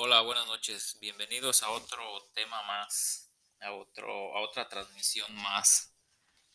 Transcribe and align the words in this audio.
Hola, 0.00 0.20
buenas 0.20 0.46
noches. 0.46 0.96
Bienvenidos 1.00 1.64
a 1.64 1.70
otro 1.70 2.30
tema 2.32 2.62
más, 2.62 3.32
a, 3.60 3.72
otro, 3.72 4.08
a 4.36 4.42
otra 4.42 4.68
transmisión 4.68 5.34
más 5.34 5.92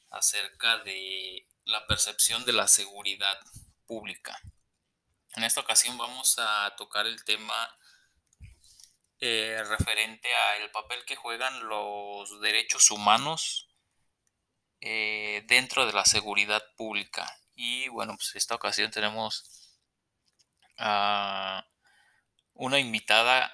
acerca 0.10 0.78
de 0.78 1.46
la 1.66 1.86
percepción 1.86 2.46
de 2.46 2.54
la 2.54 2.70
seguridad 2.70 3.38
pública. 3.86 4.40
En 5.36 5.44
esta 5.44 5.60
ocasión 5.60 5.98
vamos 5.98 6.38
a 6.40 6.74
tocar 6.78 7.06
el 7.06 7.21
tema 7.26 7.78
eh, 9.19 9.62
referente 9.67 10.33
al 10.33 10.71
papel 10.71 11.03
que 11.03 11.17
juegan 11.17 11.67
los 11.67 12.39
derechos 12.39 12.91
humanos 12.91 13.67
eh, 14.79 15.44
dentro 15.47 15.85
de 15.85 15.91
la 15.91 16.05
seguridad 16.05 16.63
pública. 16.77 17.30
Y 17.55 17.89
bueno, 17.89 18.16
pues 18.16 18.38
esta 18.38 18.55
ocasión 18.55 18.89
tenemos 18.89 19.75
a 20.77 21.67
una 22.54 22.80
invitada 22.80 23.52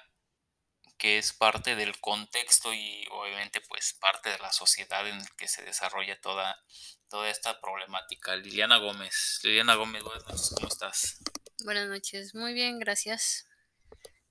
que 0.98 1.16
es 1.16 1.32
parte 1.32 1.76
del 1.76 1.98
contexto 1.98 2.74
y 2.74 3.06
obviamente 3.10 3.62
pues 3.62 3.94
parte 3.94 4.28
de 4.28 4.38
la 4.38 4.52
sociedad 4.52 5.08
en 5.08 5.16
el 5.16 5.30
que 5.36 5.48
se 5.48 5.62
desarrolla 5.62 6.20
toda, 6.20 6.62
toda 7.08 7.30
esta 7.30 7.58
problemática. 7.60 8.36
Liliana 8.36 8.76
Gómez. 8.76 9.40
Liliana 9.42 9.76
Gómez, 9.76 10.02
buenas 10.02 10.24
noches, 10.26 10.52
¿cómo 10.54 10.68
estás? 10.68 11.18
Buenas 11.64 11.88
noches, 11.88 12.34
muy 12.34 12.52
bien, 12.52 12.78
gracias. 12.78 13.46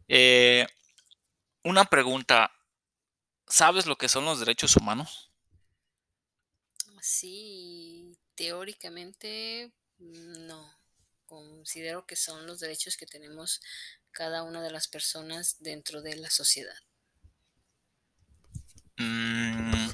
Eh, 0.08 0.68
una 1.64 1.86
pregunta, 1.86 2.52
¿sabes 3.48 3.88
lo 3.88 3.98
que 3.98 4.08
son 4.08 4.26
los 4.26 4.40
derechos 4.40 4.76
humanos? 4.76 5.32
Sí, 7.02 8.18
teóricamente 8.36 9.72
no. 9.98 10.78
Considero 11.26 12.06
que 12.08 12.16
son 12.16 12.48
los 12.48 12.60
derechos 12.60 12.98
que 12.98 13.06
tenemos 13.06 13.62
cada 14.12 14.44
una 14.44 14.62
de 14.62 14.72
las 14.72 14.88
personas 14.88 15.58
dentro 15.60 16.02
de 16.02 16.16
la 16.16 16.30
sociedad? 16.30 16.76
Mm, 18.98 19.90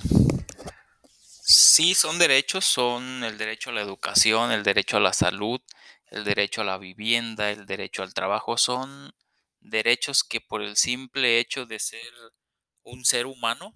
sí, 1.44 1.94
son 1.94 2.18
derechos, 2.18 2.66
son 2.66 3.24
el 3.24 3.38
derecho 3.38 3.70
a 3.70 3.74
la 3.74 3.82
educación, 3.82 4.52
el 4.52 4.64
derecho 4.64 4.98
a 4.98 5.00
la 5.00 5.14
salud, 5.14 5.62
el 6.08 6.24
derecho 6.24 6.62
a 6.62 6.66
la 6.66 6.78
vivienda, 6.78 7.52
el 7.52 7.66
derecho 7.66 8.04
al 8.04 8.14
trabajo, 8.14 8.58
son 8.58 9.14
derechos 9.60 10.24
que 10.24 10.42
por 10.42 10.62
el 10.62 10.76
simple 10.78 11.40
hecho 11.40 11.66
de 11.66 11.80
ser 11.80 12.12
un 12.84 13.06
ser 13.06 13.26
humano, 13.26 13.74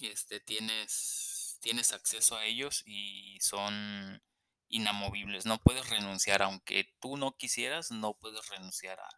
este, 0.00 0.40
tienes, 0.40 1.58
tienes 1.60 1.92
acceso 1.92 2.36
a 2.36 2.44
ellos 2.44 2.82
y 2.86 3.38
son 3.40 4.22
inamovibles, 4.68 5.46
no 5.46 5.58
puedes 5.58 5.88
renunciar, 5.88 6.42
aunque 6.42 6.94
tú 7.00 7.16
no 7.16 7.36
quisieras, 7.36 7.90
no 7.90 8.14
puedes 8.14 8.46
renunciar 8.48 9.00
a, 9.00 9.08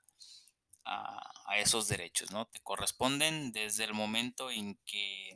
a, 0.85 1.59
esos 1.59 1.89
derechos, 1.89 2.31
¿no? 2.31 2.47
Te 2.47 2.61
corresponden 2.61 3.53
desde 3.53 3.85
el 3.85 3.95
momento 3.95 4.51
en 4.51 4.77
que, 4.87 5.35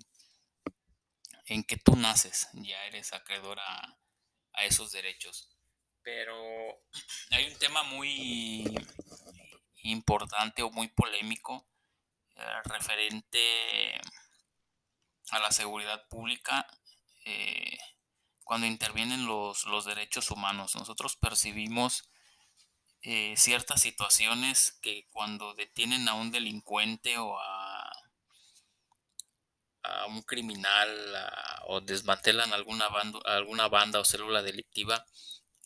en 1.47 1.65
que 1.65 1.77
tú 1.77 1.97
naces, 1.97 2.49
ya 2.55 2.85
eres 2.87 3.13
acreedor 3.13 3.59
a, 3.61 3.99
esos 4.63 4.93
derechos. 4.93 5.51
Pero 6.03 6.37
hay 7.31 7.47
un 7.47 7.59
tema 7.59 7.83
muy 7.83 8.65
importante 9.83 10.63
o 10.63 10.71
muy 10.71 10.89
polémico 10.89 11.69
eh, 12.37 12.63
referente 12.65 14.01
a 15.31 15.41
la 15.41 15.51
seguridad 15.51 16.07
pública 16.09 16.67
eh, 17.25 17.77
cuando 18.45 18.67
intervienen 18.67 19.27
los, 19.27 19.65
los, 19.65 19.85
derechos 19.85 20.31
humanos. 20.31 20.75
Nosotros 20.77 21.17
percibimos 21.17 22.09
eh, 23.03 23.35
ciertas 23.37 23.81
situaciones 23.81 24.79
que 24.83 25.07
cuando 25.11 25.55
detienen 25.55 26.09
a 26.09 26.15
un 26.15 26.31
delincuente 26.31 27.19
o 27.19 27.39
a, 27.39 27.93
a 29.83 30.07
un 30.07 30.23
criminal 30.23 30.89
o 31.67 31.81
desmantelan 31.81 32.53
alguna 32.53 32.89
banda, 32.89 33.19
alguna 33.25 33.69
banda 33.69 34.01
o 34.01 34.05
célula 34.05 34.43
delictiva, 34.43 35.05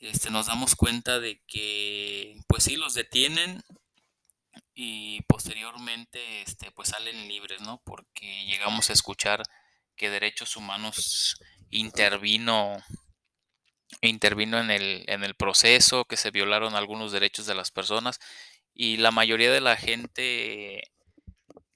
este, 0.00 0.30
nos 0.30 0.46
damos 0.46 0.76
cuenta 0.76 1.18
de 1.18 1.42
que 1.46 2.36
pues 2.46 2.64
sí 2.64 2.76
los 2.76 2.94
detienen 2.94 3.64
y 4.74 5.22
posteriormente 5.22 6.42
este, 6.42 6.70
pues 6.70 6.90
salen 6.90 7.26
libres, 7.28 7.60
¿no? 7.62 7.82
Porque 7.84 8.46
llegamos 8.46 8.90
a 8.90 8.92
escuchar 8.92 9.42
que 9.96 10.10
derechos 10.10 10.56
humanos 10.56 11.36
intervino 11.70 12.82
intervino 14.00 14.60
en 14.60 14.70
el, 14.70 15.04
en 15.08 15.24
el 15.24 15.34
proceso, 15.34 16.04
que 16.04 16.16
se 16.16 16.30
violaron 16.30 16.74
algunos 16.74 17.10
derechos 17.12 17.46
de 17.46 17.54
las 17.54 17.70
personas 17.70 18.20
y 18.74 18.98
la 18.98 19.10
mayoría 19.10 19.50
de 19.50 19.60
la 19.60 19.76
gente 19.76 20.92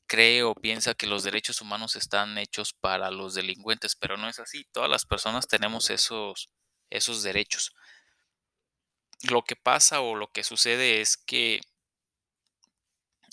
cree 0.06 0.42
o 0.42 0.54
piensa 0.54 0.94
que 0.94 1.06
los 1.06 1.24
derechos 1.24 1.60
humanos 1.60 1.96
están 1.96 2.36
hechos 2.38 2.74
para 2.74 3.10
los 3.10 3.34
delincuentes, 3.34 3.96
pero 3.96 4.16
no 4.16 4.28
es 4.28 4.38
así. 4.38 4.64
Todas 4.70 4.90
las 4.90 5.06
personas 5.06 5.48
tenemos 5.48 5.90
esos, 5.90 6.50
esos 6.90 7.22
derechos. 7.22 7.74
Lo 9.22 9.42
que 9.42 9.56
pasa 9.56 10.00
o 10.00 10.14
lo 10.14 10.30
que 10.30 10.44
sucede 10.44 11.00
es 11.00 11.16
que 11.16 11.60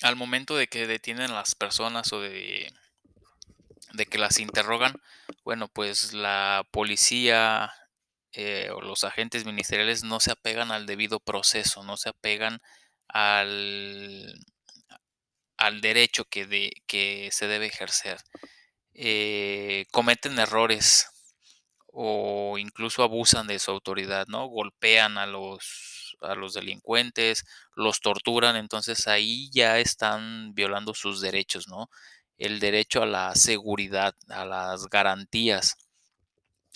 al 0.01 0.15
momento 0.15 0.55
de 0.55 0.67
que 0.67 0.87
detienen 0.87 1.31
a 1.31 1.35
las 1.35 1.53
personas 1.53 2.13
o 2.13 2.21
de, 2.21 2.71
de 3.93 4.05
que 4.05 4.17
las 4.17 4.39
interrogan, 4.39 4.95
bueno, 5.43 5.67
pues 5.69 6.13
la 6.13 6.65
policía 6.71 7.71
eh, 8.33 8.69
o 8.73 8.81
los 8.81 9.03
agentes 9.03 9.45
ministeriales 9.45 10.03
no 10.03 10.19
se 10.19 10.31
apegan 10.31 10.71
al 10.71 10.85
debido 10.85 11.19
proceso, 11.19 11.83
no 11.83 11.97
se 11.97 12.09
apegan 12.09 12.59
al, 13.07 14.33
al 15.57 15.81
derecho 15.81 16.25
que, 16.25 16.45
de, 16.45 16.71
que 16.87 17.29
se 17.31 17.47
debe 17.47 17.67
ejercer. 17.67 18.19
Eh, 18.93 19.85
cometen 19.91 20.39
errores 20.39 21.07
o 21.87 22.57
incluso 22.57 23.03
abusan 23.03 23.47
de 23.47 23.59
su 23.59 23.71
autoridad, 23.71 24.27
¿no? 24.27 24.47
Golpean 24.47 25.17
a 25.17 25.27
los, 25.27 26.17
a 26.21 26.35
los 26.35 26.53
delincuentes, 26.53 27.45
los 27.75 28.01
torturan, 28.01 28.55
entonces 28.55 29.07
ahí 29.07 29.49
ya 29.53 29.79
están 29.79 30.53
violando 30.53 30.93
sus 30.93 31.21
derechos, 31.21 31.67
¿no? 31.67 31.89
El 32.39 32.59
derecho 32.59 33.03
a 33.03 33.05
la 33.05 33.35
seguridad, 33.35 34.15
a 34.29 34.45
las 34.45 34.87
garantías 34.87 35.77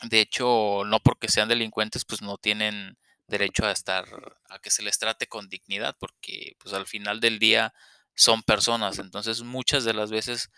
de 0.04 0.20
hecho, 0.22 0.84
no 0.86 1.00
porque 1.00 1.30
sean 1.30 1.50
delincuentes, 1.50 2.06
pues 2.06 2.22
no 2.22 2.38
tienen 2.38 2.98
derecho 3.28 3.66
a 3.66 3.72
estar, 3.72 4.06
a 4.50 4.60
que 4.60 4.70
se 4.70 4.84
les 4.84 5.00
trate 5.00 5.28
con 5.28 5.50
dignidad, 5.50 5.96
porque 6.00 6.56
pues 6.60 6.74
al 6.74 6.86
final 6.88 7.20
del 7.20 7.40
día 7.40 7.74
son 8.16 8.44
personas. 8.44 9.00
Entonces 9.00 9.42
muchas 9.44 9.86
de 9.86 9.94
las 9.94 10.12
veces 10.12 10.50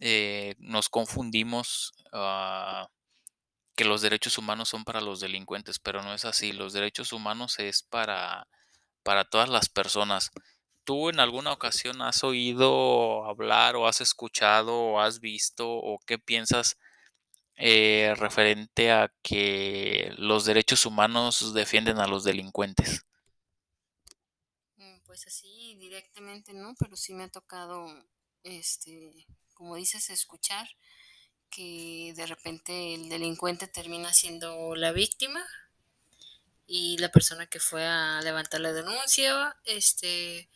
eh, 0.00 0.54
nos 0.58 0.88
confundimos 0.88 1.92
ah, 2.12 2.88
que 3.76 3.84
los 3.84 4.02
derechos 4.02 4.38
humanos 4.38 4.70
son 4.70 4.84
para 4.84 5.00
los 5.00 5.20
delincuentes, 5.20 5.78
pero 5.78 6.02
no 6.02 6.14
es 6.14 6.24
así. 6.24 6.52
Los 6.52 6.72
derechos 6.72 7.12
humanos 7.12 7.58
es 7.58 7.82
para, 7.82 8.48
para 9.02 9.24
todas 9.24 9.48
las 9.48 9.68
personas. 9.68 10.30
¿Tú 10.88 11.10
en 11.10 11.20
alguna 11.20 11.52
ocasión 11.52 12.00
has 12.00 12.24
oído 12.24 13.26
hablar 13.26 13.76
o 13.76 13.86
has 13.86 14.00
escuchado 14.00 14.74
o 14.74 15.00
has 15.00 15.20
visto 15.20 15.68
o 15.68 15.98
qué 15.98 16.18
piensas 16.18 16.78
eh, 17.56 18.14
referente 18.16 18.90
a 18.90 19.12
que 19.20 20.14
los 20.16 20.46
derechos 20.46 20.86
humanos 20.86 21.52
defienden 21.52 21.98
a 21.98 22.06
los 22.06 22.24
delincuentes? 22.24 23.04
Mm, 24.78 25.00
pues 25.04 25.26
así 25.26 25.76
directamente 25.78 26.54
no, 26.54 26.74
pero 26.78 26.96
sí 26.96 27.12
me 27.12 27.24
ha 27.24 27.28
tocado, 27.28 27.86
este, 28.42 29.26
como 29.52 29.76
dices, 29.76 30.08
escuchar 30.08 30.70
que 31.50 32.14
de 32.16 32.24
repente 32.24 32.94
el 32.94 33.10
delincuente 33.10 33.68
termina 33.68 34.14
siendo 34.14 34.74
la 34.74 34.92
víctima 34.92 35.44
y 36.66 36.96
la 36.96 37.10
persona 37.10 37.46
que 37.46 37.60
fue 37.60 37.84
a 37.84 38.22
levantar 38.22 38.62
la 38.62 38.72
denuncia, 38.72 39.54
este, 39.64 40.48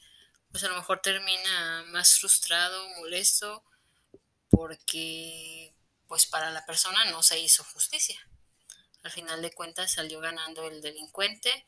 pues 0.53 0.63
a 0.65 0.69
lo 0.69 0.77
mejor 0.77 1.01
termina 1.01 1.85
más 1.89 2.19
frustrado, 2.19 2.87
molesto, 2.99 3.65
porque 4.51 5.75
pues 6.07 6.27
para 6.27 6.51
la 6.51 6.65
persona 6.67 7.11
no 7.11 7.23
se 7.23 7.41
hizo 7.41 7.65
justicia. 7.65 8.21
Al 9.03 9.11
final 9.11 9.41
de 9.41 9.53
cuentas 9.53 9.93
salió 9.93 10.21
ganando 10.21 10.69
el 10.69 10.83
delincuente 10.83 11.67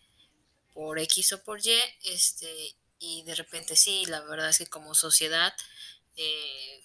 por 0.74 0.98
X 0.98 1.32
o 1.32 1.42
por 1.42 1.66
Y, 1.66 1.72
este, 2.04 2.76
y 2.98 3.22
de 3.22 3.34
repente 3.34 3.74
sí, 3.74 4.04
la 4.06 4.20
verdad 4.20 4.50
es 4.50 4.58
que 4.58 4.66
como 4.66 4.94
sociedad, 4.94 5.54
eh, 6.16 6.84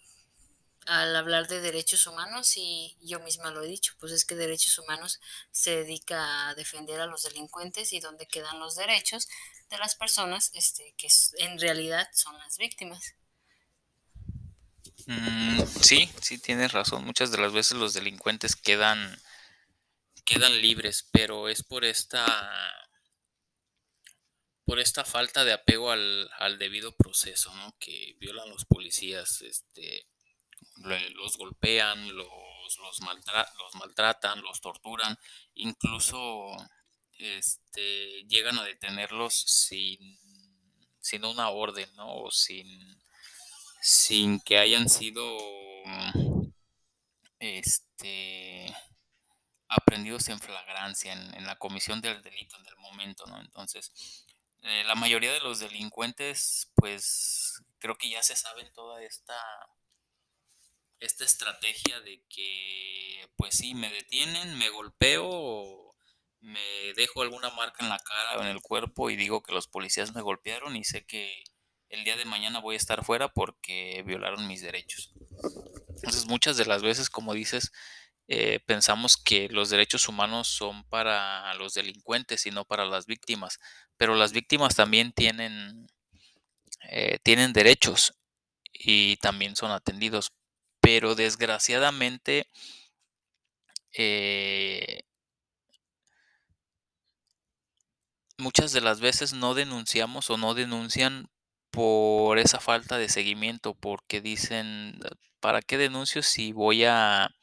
al 0.85 1.15
hablar 1.15 1.47
de 1.47 1.59
derechos 1.59 2.07
humanos, 2.07 2.55
y 2.55 2.97
yo 3.01 3.19
misma 3.19 3.51
lo 3.51 3.63
he 3.63 3.67
dicho, 3.67 3.93
pues 3.99 4.11
es 4.11 4.25
que 4.25 4.35
derechos 4.35 4.79
humanos 4.79 5.19
se 5.51 5.75
dedica 5.75 6.49
a 6.49 6.55
defender 6.55 7.01
a 7.01 7.05
los 7.05 7.23
delincuentes 7.23 7.93
y 7.93 7.99
donde 7.99 8.27
quedan 8.27 8.59
los 8.59 8.75
derechos 8.75 9.27
de 9.69 9.77
las 9.77 9.95
personas 9.95 10.51
este, 10.53 10.93
que 10.97 11.07
en 11.37 11.59
realidad 11.59 12.07
son 12.13 12.37
las 12.37 12.57
víctimas. 12.57 13.15
Mm, 15.05 15.61
sí, 15.81 16.09
sí, 16.21 16.39
tienes 16.39 16.71
razón. 16.71 17.05
Muchas 17.05 17.31
de 17.31 17.37
las 17.39 17.53
veces 17.53 17.77
los 17.77 17.93
delincuentes 17.93 18.55
quedan, 18.55 19.19
quedan 20.25 20.61
libres, 20.61 21.07
pero 21.11 21.49
es 21.49 21.63
por 21.63 21.85
esta, 21.85 22.25
por 24.65 24.79
esta 24.79 25.05
falta 25.05 25.43
de 25.43 25.53
apego 25.53 25.91
al, 25.91 26.29
al 26.37 26.59
debido 26.59 26.95
proceso, 26.95 27.53
¿no? 27.55 27.75
Que 27.79 28.15
violan 28.19 28.49
los 28.49 28.65
policías, 28.65 29.41
este, 29.41 30.07
los 31.15 31.37
golpean, 31.37 32.15
los, 32.15 32.27
los, 32.77 32.99
los 32.99 33.75
maltratan, 33.75 34.41
los 34.41 34.61
torturan, 34.61 35.17
incluso 35.55 36.55
este, 37.19 38.23
llegan 38.27 38.57
a 38.57 38.63
detenerlos 38.63 39.33
sin, 39.33 40.17
sin 40.99 41.25
una 41.25 41.49
orden, 41.49 41.93
¿no? 41.95 42.15
O 42.15 42.31
sin, 42.31 42.67
sin 43.81 44.39
que 44.39 44.57
hayan 44.57 44.89
sido 44.89 45.37
este, 47.39 48.75
aprendidos 49.67 50.29
en 50.29 50.39
flagrancia, 50.39 51.13
en, 51.13 51.45
la 51.45 51.57
comisión 51.57 52.01
del 52.01 52.21
delito 52.21 52.57
en 52.57 52.65
el 52.65 52.75
momento, 52.77 53.25
¿no? 53.27 53.39
Entonces, 53.41 54.25
eh, 54.63 54.83
la 54.85 54.95
mayoría 54.95 55.33
de 55.33 55.41
los 55.41 55.59
delincuentes, 55.59 56.71
pues 56.75 57.61
creo 57.79 57.97
que 57.97 58.09
ya 58.09 58.23
se 58.23 58.35
saben 58.35 58.71
toda 58.73 59.01
esta 59.03 59.37
esta 60.99 61.23
estrategia 61.23 62.01
de 62.01 62.21
que, 62.27 63.29
pues 63.37 63.55
sí, 63.55 63.73
me 63.73 63.89
detienen, 63.89 64.57
me 64.57 64.69
golpeo, 64.69 65.88
me 66.41 66.93
dejo 66.95 67.21
alguna 67.21 67.49
marca 67.51 67.83
en 67.83 67.89
la 67.89 67.99
cara 67.99 68.37
o 68.37 68.41
en 68.41 68.47
el 68.47 68.61
cuerpo 68.61 69.09
y 69.09 69.15
digo 69.15 69.43
que 69.43 69.53
los 69.53 69.67
policías 69.67 70.13
me 70.15 70.21
golpearon 70.21 70.75
y 70.75 70.83
sé 70.83 71.05
que 71.05 71.43
el 71.89 72.03
día 72.03 72.15
de 72.15 72.25
mañana 72.25 72.59
voy 72.59 72.75
a 72.75 72.77
estar 72.77 73.03
fuera 73.03 73.29
porque 73.29 74.03
violaron 74.05 74.47
mis 74.47 74.61
derechos. 74.61 75.11
Entonces 75.89 76.25
muchas 76.27 76.57
de 76.57 76.65
las 76.65 76.81
veces, 76.81 77.09
como 77.09 77.33
dices, 77.33 77.71
eh, 78.27 78.59
pensamos 78.65 79.17
que 79.17 79.49
los 79.49 79.69
derechos 79.69 80.07
humanos 80.07 80.47
son 80.47 80.83
para 80.85 81.53
los 81.55 81.73
delincuentes 81.73 82.45
y 82.45 82.51
no 82.51 82.65
para 82.65 82.85
las 82.85 83.05
víctimas, 83.07 83.59
pero 83.97 84.15
las 84.15 84.31
víctimas 84.31 84.75
también 84.75 85.11
tienen, 85.11 85.87
eh, 86.89 87.17
tienen 87.23 87.53
derechos 87.53 88.13
y 88.71 89.17
también 89.17 89.55
son 89.55 89.71
atendidos 89.71 90.31
pero 90.79 91.15
desgraciadamente 91.15 92.47
eh, 93.93 94.78
de 98.71 98.81
las 98.81 98.99
veces 98.99 99.33
no 99.33 99.53
denunciamos 99.53 100.29
o 100.29 100.37
no 100.37 100.53
denuncian 100.53 101.29
por 101.71 102.39
esa 102.39 102.59
falta 102.59 102.97
de 102.97 103.09
seguimiento, 103.09 103.73
porque 103.75 104.21
dicen, 104.21 104.99
¿para 105.39 105.61
qué 105.61 105.77
denuncio 105.77 106.23
si 106.23 106.51
voy 106.51 106.85
a 106.85 107.35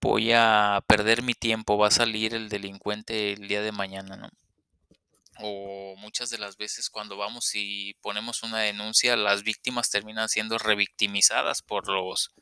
voy 0.00 0.32
a 0.32 0.82
perder 0.86 1.22
mi 1.22 1.34
tiempo, 1.34 1.76
va 1.76 1.88
a 1.88 1.90
salir 1.90 2.34
el 2.34 2.48
delincuente 2.48 3.32
el 3.34 3.48
día 3.48 3.60
de 3.62 3.72
mañana, 3.72 4.16
¿no? 4.16 4.30
o 5.42 5.94
muchas 5.96 6.30
de 6.30 6.38
las 6.38 6.56
veces 6.56 6.90
cuando 6.90 7.16
vamos 7.16 7.54
y 7.54 7.94
ponemos 8.02 8.42
una 8.42 8.58
denuncia, 8.58 9.16
las 9.16 9.42
víctimas 9.42 9.90
terminan 9.90 10.28
siendo 10.28 10.58
revictimizadas 10.58 11.62
por 11.62 11.88
los, 11.88 12.32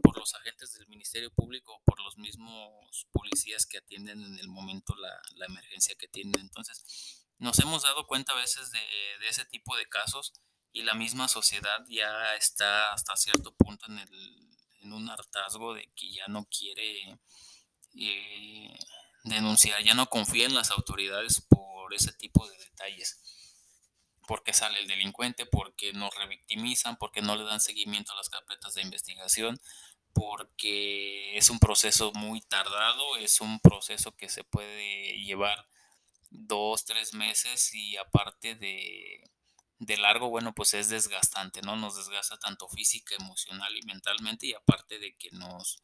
por 0.00 0.16
los 0.18 0.34
agentes 0.34 0.72
del 0.72 0.88
Ministerio 0.88 1.30
Público, 1.32 1.82
por 1.84 2.00
los 2.00 2.16
mismos 2.16 3.06
policías 3.12 3.66
que 3.66 3.78
atienden 3.78 4.22
en 4.22 4.38
el 4.38 4.48
momento 4.48 4.94
la, 4.96 5.20
la 5.34 5.46
emergencia 5.46 5.94
que 5.98 6.08
tienen. 6.08 6.40
Entonces, 6.40 7.26
nos 7.38 7.58
hemos 7.58 7.82
dado 7.82 8.06
cuenta 8.06 8.32
a 8.32 8.36
veces 8.36 8.70
de, 8.70 8.78
de, 9.20 9.28
ese 9.28 9.44
tipo 9.44 9.76
de 9.76 9.86
casos 9.86 10.32
y 10.72 10.82
la 10.82 10.94
misma 10.94 11.28
sociedad 11.28 11.84
ya 11.88 12.34
está 12.36 12.92
hasta 12.92 13.16
cierto 13.16 13.54
punto 13.56 13.86
en, 13.86 13.98
el, 13.98 14.50
en 14.80 14.92
un 14.92 15.10
hartazgo 15.10 15.74
de 15.74 15.92
que 15.94 16.10
ya 16.12 16.26
no 16.28 16.46
quiere 16.46 17.18
eh, 17.98 18.78
denunciar, 19.24 19.82
ya 19.82 19.94
no 19.94 20.08
confía 20.08 20.46
en 20.46 20.54
las 20.54 20.70
autoridades 20.70 21.44
por 21.48 21.92
ese 21.92 22.12
tipo 22.12 22.48
de 22.48 22.56
detalles. 22.58 23.20
Porque 24.26 24.52
sale 24.52 24.80
el 24.80 24.86
delincuente, 24.86 25.46
porque 25.46 25.92
nos 25.92 26.14
revictimizan, 26.14 26.96
porque 26.96 27.22
no 27.22 27.36
le 27.36 27.44
dan 27.44 27.60
seguimiento 27.60 28.12
a 28.12 28.16
las 28.16 28.28
carpetas 28.28 28.74
de 28.74 28.82
investigación, 28.82 29.60
porque 30.12 31.36
es 31.36 31.50
un 31.50 31.58
proceso 31.58 32.12
muy 32.12 32.40
tardado, 32.40 33.16
es 33.16 33.40
un 33.40 33.60
proceso 33.60 34.14
que 34.16 34.28
se 34.28 34.44
puede 34.44 35.18
llevar 35.22 35.66
dos, 36.30 36.84
tres 36.84 37.14
meses 37.14 37.74
y 37.74 37.96
aparte 37.96 38.54
de, 38.54 39.30
de 39.78 39.96
largo, 39.96 40.28
bueno, 40.28 40.54
pues 40.54 40.74
es 40.74 40.88
desgastante, 40.88 41.62
¿no? 41.62 41.76
Nos 41.76 41.96
desgasta 41.96 42.38
tanto 42.38 42.68
física, 42.68 43.14
emocional 43.16 43.76
y 43.76 43.82
mentalmente 43.82 44.46
y 44.46 44.54
aparte 44.54 44.98
de 44.98 45.16
que 45.16 45.30
nos, 45.32 45.82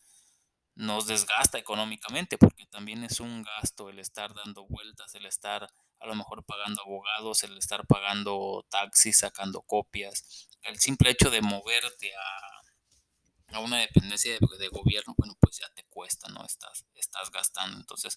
nos 0.75 1.06
desgasta 1.06 1.58
económicamente, 1.58 2.38
porque 2.38 2.67
también 2.67 3.05
es 3.05 3.20
un 3.20 3.43
gasto 3.43 3.88
el 3.88 3.99
estar 3.99 4.34
dando 4.34 4.64
vueltas, 4.67 5.14
el 5.14 5.26
estar 5.26 5.69
a 6.00 6.06
lo 6.06 6.15
mejor 6.15 6.45
pagando 6.45 6.83
abogados, 6.83 7.43
el 7.43 7.56
estar 7.59 7.87
pagando 7.87 8.67
taxis, 8.71 9.19
sacando 9.19 9.62
copias, 9.62 10.49
el 10.62 10.79
simple 10.79 11.11
hecho 11.11 11.31
de 11.31 11.41
moverte 11.41 12.12
a, 12.15 13.56
a 13.56 13.61
una 13.61 13.79
dependencia 13.79 14.33
de, 14.33 14.69
gobierno, 14.69 15.15
bueno, 15.17 15.35
pues 15.41 15.59
ya 15.59 15.69
te 15.75 15.85
cuesta, 15.85 16.29
¿no? 16.29 16.45
Estás, 16.45 16.85
estás 16.95 17.31
gastando. 17.31 17.79
Entonces, 17.79 18.17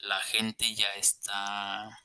la 0.00 0.18
gente 0.20 0.74
ya 0.74 0.92
está 0.94 2.02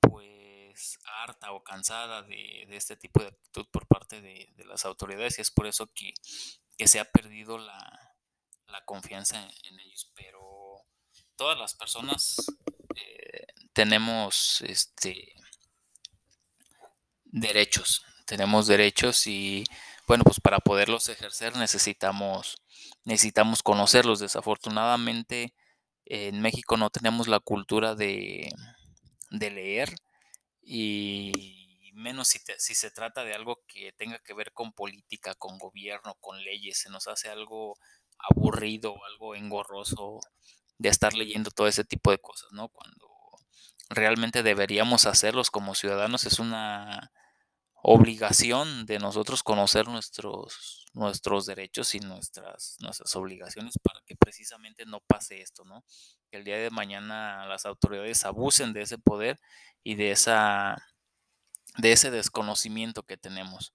pues 0.00 0.98
harta 1.22 1.52
o 1.52 1.62
cansada 1.62 2.22
de, 2.22 2.64
de 2.68 2.76
este 2.76 2.96
tipo 2.96 3.20
de 3.20 3.28
actitud 3.28 3.66
por 3.70 3.86
parte 3.86 4.20
de, 4.20 4.50
de, 4.56 4.64
las 4.64 4.84
autoridades 4.84 5.38
y 5.38 5.42
es 5.42 5.50
por 5.50 5.66
eso 5.66 5.86
que, 5.94 6.14
que 6.78 6.88
se 6.88 7.00
ha 7.00 7.04
perdido 7.04 7.58
la, 7.58 8.10
la 8.70 8.84
confianza 8.84 9.48
en, 9.64 9.80
ellos. 9.80 10.10
Pero 10.14 10.84
todas 11.36 11.58
las 11.58 11.74
personas 11.74 12.36
tenemos 13.80 14.60
este 14.60 15.32
derechos, 17.24 18.04
tenemos 18.26 18.66
derechos 18.66 19.26
y 19.26 19.64
bueno, 20.06 20.22
pues 20.22 20.38
para 20.38 20.58
poderlos 20.58 21.08
ejercer 21.08 21.56
necesitamos 21.56 22.60
necesitamos 23.04 23.62
conocerlos. 23.62 24.20
Desafortunadamente 24.20 25.54
en 26.04 26.42
México 26.42 26.76
no 26.76 26.90
tenemos 26.90 27.26
la 27.26 27.40
cultura 27.40 27.94
de, 27.94 28.52
de 29.30 29.50
leer 29.50 29.94
y 30.60 31.90
menos 31.94 32.28
si, 32.28 32.44
te, 32.44 32.60
si, 32.60 32.74
se 32.74 32.90
trata 32.90 33.24
de 33.24 33.32
algo 33.32 33.62
que 33.66 33.92
tenga 33.92 34.18
que 34.18 34.34
ver 34.34 34.52
con 34.52 34.74
política, 34.74 35.34
con 35.36 35.56
gobierno, 35.58 36.16
con 36.20 36.44
leyes, 36.44 36.80
se 36.80 36.90
nos 36.90 37.08
hace 37.08 37.30
algo 37.30 37.78
aburrido, 38.18 39.02
algo 39.06 39.34
engorroso 39.34 40.20
de 40.76 40.90
estar 40.90 41.14
leyendo 41.14 41.50
todo 41.50 41.66
ese 41.66 41.84
tipo 41.84 42.10
de 42.10 42.18
cosas, 42.18 42.52
¿no? 42.52 42.68
Cuando 42.68 43.09
realmente 43.90 44.42
deberíamos 44.42 45.06
hacerlos 45.06 45.50
como 45.50 45.74
ciudadanos 45.74 46.24
es 46.24 46.38
una 46.38 47.12
obligación 47.82 48.86
de 48.86 48.98
nosotros 48.98 49.42
conocer 49.42 49.88
nuestros, 49.88 50.86
nuestros 50.94 51.46
derechos 51.46 51.94
y 51.94 52.00
nuestras, 52.00 52.76
nuestras 52.80 53.14
obligaciones 53.16 53.78
para 53.82 54.00
que 54.06 54.16
precisamente 54.16 54.86
no 54.86 55.00
pase 55.00 55.42
esto, 55.42 55.64
¿no? 55.64 55.84
Que 56.30 56.38
el 56.38 56.44
día 56.44 56.58
de 56.58 56.70
mañana 56.70 57.46
las 57.46 57.66
autoridades 57.66 58.24
abusen 58.24 58.72
de 58.72 58.82
ese 58.82 58.98
poder 58.98 59.40
y 59.82 59.96
de 59.96 60.12
esa 60.12 60.76
de 61.78 61.92
ese 61.92 62.10
desconocimiento 62.10 63.02
que 63.04 63.16
tenemos. 63.16 63.74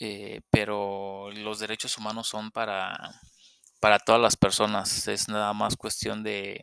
Eh, 0.00 0.40
pero 0.50 1.30
los 1.32 1.58
derechos 1.60 1.98
humanos 1.98 2.28
son 2.28 2.50
para, 2.50 3.20
para 3.80 3.98
todas 3.98 4.20
las 4.20 4.36
personas. 4.36 5.08
Es 5.08 5.28
nada 5.28 5.52
más 5.52 5.76
cuestión 5.76 6.22
de, 6.22 6.60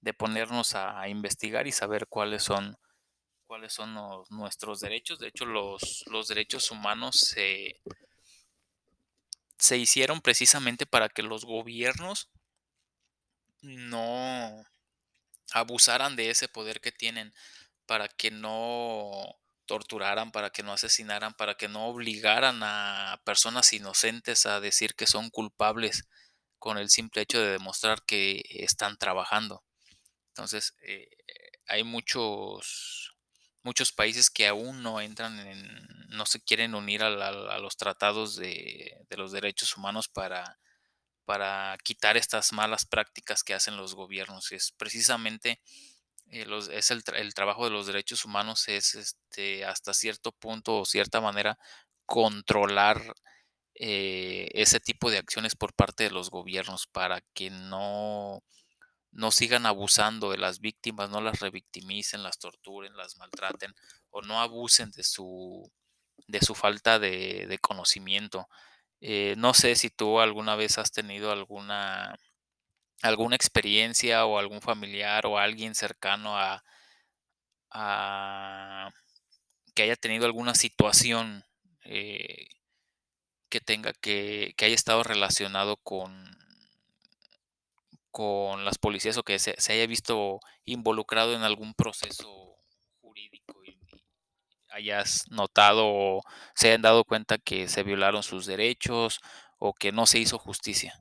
de 0.00 0.14
ponernos 0.14 0.74
a, 0.74 1.08
investigar 1.08 1.66
y 1.66 1.72
saber 1.72 2.06
cuáles 2.06 2.42
son 2.42 2.76
cuáles 3.46 3.72
son 3.72 3.94
nuestros 4.30 4.80
derechos. 4.80 5.18
De 5.18 5.28
hecho, 5.28 5.44
los, 5.44 6.04
los 6.06 6.28
derechos 6.28 6.70
humanos 6.70 7.16
se, 7.16 7.80
se 9.58 9.76
hicieron 9.76 10.20
precisamente 10.20 10.86
para 10.86 11.08
que 11.08 11.22
los 11.22 11.44
gobiernos 11.44 12.30
no 13.62 14.64
abusaran 15.52 16.14
de 16.14 16.30
ese 16.30 16.48
poder 16.48 16.80
que 16.80 16.92
tienen, 16.92 17.34
para 17.86 18.08
que 18.08 18.30
no 18.30 19.36
torturaran, 19.66 20.32
para 20.32 20.50
que 20.50 20.62
no 20.62 20.72
asesinaran, 20.72 21.34
para 21.34 21.56
que 21.56 21.68
no 21.68 21.86
obligaran 21.86 22.60
a 22.62 23.20
personas 23.24 23.72
inocentes 23.72 24.46
a 24.46 24.60
decir 24.60 24.94
que 24.94 25.06
son 25.06 25.30
culpables 25.30 26.08
con 26.58 26.78
el 26.78 26.90
simple 26.90 27.22
hecho 27.22 27.40
de 27.40 27.52
demostrar 27.52 28.02
que 28.04 28.42
están 28.48 28.96
trabajando. 28.96 29.64
Entonces, 30.30 30.74
eh, 30.82 31.08
hay 31.66 31.84
muchos, 31.84 33.14
muchos 33.62 33.92
países 33.92 34.30
que 34.30 34.48
aún 34.48 34.82
no 34.82 35.00
entran 35.00 35.38
en, 35.40 35.86
no 36.08 36.26
se 36.26 36.40
quieren 36.42 36.74
unir 36.74 37.02
a, 37.02 37.10
la, 37.10 37.28
a 37.28 37.58
los 37.58 37.76
tratados 37.76 38.36
de, 38.36 38.96
de, 39.08 39.16
los 39.16 39.32
derechos 39.32 39.76
humanos 39.76 40.08
para, 40.08 40.58
para 41.24 41.76
quitar 41.84 42.16
estas 42.16 42.52
malas 42.52 42.86
prácticas 42.86 43.44
que 43.44 43.54
hacen 43.54 43.76
los 43.76 43.94
gobiernos. 43.94 44.52
Es 44.52 44.72
precisamente 44.72 45.60
eh, 46.30 46.46
es 46.72 46.90
el, 46.90 47.02
el, 47.16 47.34
trabajo 47.34 47.64
de 47.64 47.70
los 47.70 47.86
derechos 47.86 48.24
humanos 48.24 48.68
es 48.68 48.94
este, 48.94 49.64
hasta 49.64 49.92
cierto 49.92 50.32
punto 50.32 50.78
o 50.78 50.84
cierta 50.84 51.20
manera 51.20 51.58
controlar 52.06 53.14
eh, 53.74 54.48
ese 54.54 54.80
tipo 54.80 55.10
de 55.10 55.18
acciones 55.18 55.56
por 55.56 55.74
parte 55.74 56.04
de 56.04 56.10
los 56.10 56.30
gobiernos 56.30 56.86
para 56.86 57.20
que 57.34 57.50
no 57.50 58.42
no 59.12 59.30
sigan 59.32 59.66
abusando 59.66 60.30
de 60.30 60.38
las 60.38 60.60
víctimas, 60.60 61.10
no 61.10 61.20
las 61.20 61.40
revictimicen, 61.40 62.22
las 62.22 62.38
torturen, 62.38 62.96
las 62.96 63.16
maltraten 63.16 63.74
o 64.10 64.22
no 64.22 64.40
abusen 64.40 64.90
de 64.92 65.04
su, 65.04 65.70
de 66.28 66.40
su 66.40 66.54
falta 66.54 66.98
de, 66.98 67.46
de 67.48 67.58
conocimiento. 67.58 68.48
Eh, 69.00 69.34
no 69.38 69.54
sé 69.54 69.76
si 69.76 69.90
tú 69.90 70.20
alguna 70.20 70.56
vez 70.56 70.78
has 70.78 70.92
tenido 70.92 71.32
alguna, 71.32 72.16
alguna 73.02 73.36
experiencia 73.36 74.26
o 74.26 74.38
algún 74.38 74.60
familiar 74.62 75.26
o 75.26 75.38
alguien 75.38 75.74
cercano 75.74 76.38
a, 76.38 76.64
a 77.70 78.90
que 79.74 79.82
haya 79.84 79.96
tenido 79.96 80.26
alguna 80.26 80.54
situación 80.54 81.44
eh, 81.84 82.46
que 83.48 83.60
tenga 83.60 83.92
que, 83.92 84.54
que 84.56 84.64
haya 84.66 84.74
estado 84.74 85.02
relacionado 85.02 85.76
con, 85.78 86.30
con 88.10 88.64
las 88.64 88.78
policías 88.78 89.16
o 89.16 89.22
que 89.22 89.38
se, 89.38 89.54
haya 89.72 89.86
visto 89.86 90.40
involucrado 90.64 91.34
en 91.34 91.42
algún 91.42 91.74
proceso 91.74 92.56
jurídico 93.00 93.64
y, 93.64 93.70
y 93.70 94.02
hayas 94.70 95.30
notado 95.30 95.86
o 95.86 96.22
se 96.54 96.68
hayan 96.68 96.82
dado 96.82 97.04
cuenta 97.04 97.38
que 97.38 97.68
se 97.68 97.82
violaron 97.82 98.22
sus 98.22 98.46
derechos 98.46 99.20
o 99.58 99.74
que 99.74 99.92
no 99.92 100.06
se 100.06 100.18
hizo 100.18 100.38
justicia. 100.38 100.98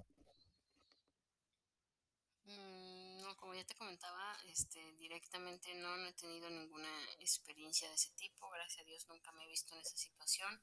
Mm, 2.45 3.21
No, 3.21 3.35
como 3.37 3.53
ya 3.55 3.63
te 3.63 3.75
comentaba, 3.75 4.37
este, 4.45 4.79
directamente 4.97 5.73
no, 5.75 5.95
no 5.97 6.07
he 6.07 6.13
tenido 6.13 6.49
ninguna 6.49 6.89
experiencia 7.19 7.87
de 7.89 7.95
ese 7.95 8.11
tipo. 8.11 8.49
Gracias 8.49 8.81
a 8.81 8.85
Dios 8.85 9.07
nunca 9.07 9.31
me 9.31 9.45
he 9.45 9.47
visto 9.47 9.73
en 9.73 9.81
esa 9.81 9.97
situación. 9.97 10.61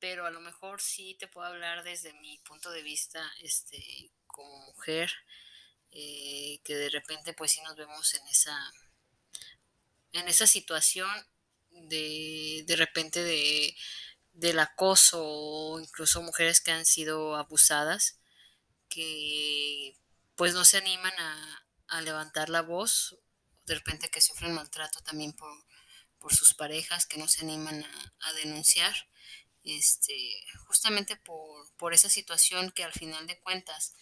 Pero 0.00 0.26
a 0.26 0.30
lo 0.30 0.40
mejor 0.40 0.80
sí 0.80 1.16
te 1.18 1.28
puedo 1.28 1.46
hablar 1.46 1.84
desde 1.84 2.12
mi 2.14 2.38
punto 2.38 2.70
de 2.70 2.82
vista, 2.82 3.30
este, 3.40 4.10
como 4.26 4.58
mujer, 4.66 5.12
eh, 5.92 6.60
que 6.64 6.74
de 6.76 6.90
repente 6.90 7.34
pues 7.34 7.52
sí 7.52 7.60
nos 7.62 7.76
vemos 7.76 8.14
en 8.14 8.26
esa, 8.28 8.72
en 10.12 10.28
esa 10.28 10.46
situación 10.46 11.10
de, 11.70 12.64
de 12.66 12.76
repente 12.76 13.22
de, 13.22 13.76
del 14.32 14.58
acoso 14.58 15.22
o 15.22 15.80
incluso 15.80 16.22
mujeres 16.22 16.60
que 16.60 16.72
han 16.72 16.86
sido 16.86 17.36
abusadas 17.36 18.18
que 18.88 19.96
pues 20.36 20.54
no 20.54 20.64
se 20.64 20.78
animan 20.78 21.14
a, 21.18 21.66
a 21.88 22.02
levantar 22.02 22.50
la 22.50 22.62
voz, 22.62 23.18
de 23.66 23.74
repente 23.76 24.10
que 24.10 24.20
sufren 24.20 24.54
maltrato 24.54 25.00
también 25.02 25.32
por, 25.34 25.52
por 26.18 26.34
sus 26.34 26.54
parejas, 26.54 27.06
que 27.06 27.18
no 27.18 27.28
se 27.28 27.42
animan 27.42 27.84
a, 27.84 28.14
a 28.20 28.32
denunciar, 28.34 28.94
este, 29.76 30.14
justamente 30.66 31.16
por, 31.16 31.94
esa 31.94 32.08
situación 32.08 32.70
que 32.70 32.84
al 32.84 32.92
final 32.92 33.26
de 33.26 33.38
cuentas 33.40 33.94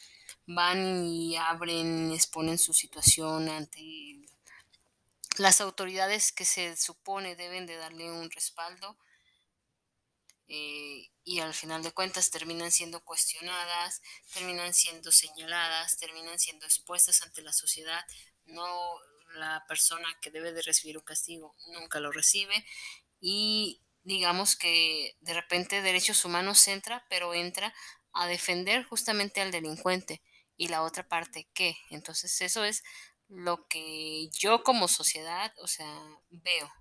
van 0.47 1.05
y 1.05 1.37
abren, 1.37 2.13
exponen 2.13 2.59
su 2.59 2.75
situación 2.75 3.49
ante 3.49 3.81
las 5.39 5.61
autoridades 5.61 6.33
que 6.33 6.45
se 6.45 6.77
supone 6.77 7.37
deben 7.37 7.67
de 7.67 7.77
darle 7.77 8.11
un 8.11 8.31
respaldo 8.31 8.99
eh, 10.49 11.11
y 11.25 11.41
al 11.41 11.55
final 11.55 11.83
de 11.83 11.93
cuentas 11.93 12.31
terminan 12.31 12.73
siendo 12.73 13.05
cuestionadas, 13.05 14.03
terminan 14.33 14.75
siendo 14.75 15.13
señaladas, 15.13 15.99
terminan 15.99 16.39
siendo 16.39 16.65
expuestas 16.67 17.23
ante 17.23 17.43
la 17.43 17.53
sociedad. 17.53 18.05
No 18.47 18.67
la 19.35 19.65
persona 19.69 20.09
que 20.21 20.31
debe 20.31 20.53
de 20.53 20.63
recibir 20.63 20.97
un 20.97 21.05
castigo 21.05 21.55
nunca 21.73 22.01
lo 22.01 22.11
recibe 22.11 22.65
y 23.21 23.83
digamos 24.09 24.57
que 24.57 25.19
de 25.21 25.35
repente 25.35 25.83
derechos 25.83 26.25
humanos 26.25 26.67
entra, 26.67 27.05
pero 27.11 27.35
entra 27.35 27.75
a 28.15 28.27
defender 28.27 28.83
justamente 28.85 29.43
al 29.43 29.51
delincuente 29.51 30.23
y 30.57 30.69
la 30.69 30.83
otra 30.83 31.07
parte 31.07 31.51
qué. 31.53 31.77
Entonces 31.91 32.41
eso 32.41 32.65
es 32.65 32.83
lo 33.29 33.69
que 33.69 34.31
yo 34.31 34.63
como 34.63 34.89
sociedad, 34.89 35.53
o 35.63 35.67
sea, 35.67 35.93
veo. 36.31 36.73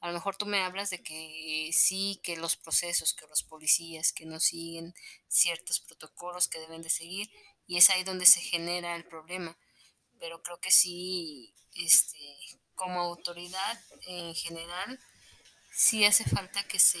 A 0.00 0.08
lo 0.08 0.12
mejor 0.12 0.36
tú 0.36 0.44
me 0.44 0.60
hablas 0.60 0.90
de 0.90 1.02
que 1.02 1.70
sí, 1.72 2.20
que 2.22 2.36
los 2.36 2.56
procesos, 2.56 3.14
que 3.14 3.26
los 3.26 3.42
policías 3.42 4.12
que 4.12 4.26
no 4.26 4.38
siguen 4.38 4.92
ciertos 5.28 5.80
protocolos 5.80 6.46
que 6.46 6.60
deben 6.60 6.82
de 6.82 6.90
seguir 6.90 7.30
y 7.66 7.78
es 7.78 7.88
ahí 7.88 8.04
donde 8.04 8.26
se 8.26 8.42
genera 8.42 8.96
el 8.96 9.06
problema. 9.06 9.56
Pero 10.20 10.42
creo 10.42 10.60
que 10.60 10.70
sí, 10.70 11.54
este, 11.72 12.18
como 12.74 13.00
autoridad 13.00 13.80
en 14.06 14.34
general, 14.34 15.00
sí 15.76 16.06
hace 16.06 16.24
falta 16.24 16.66
que 16.66 16.78
se, 16.78 17.00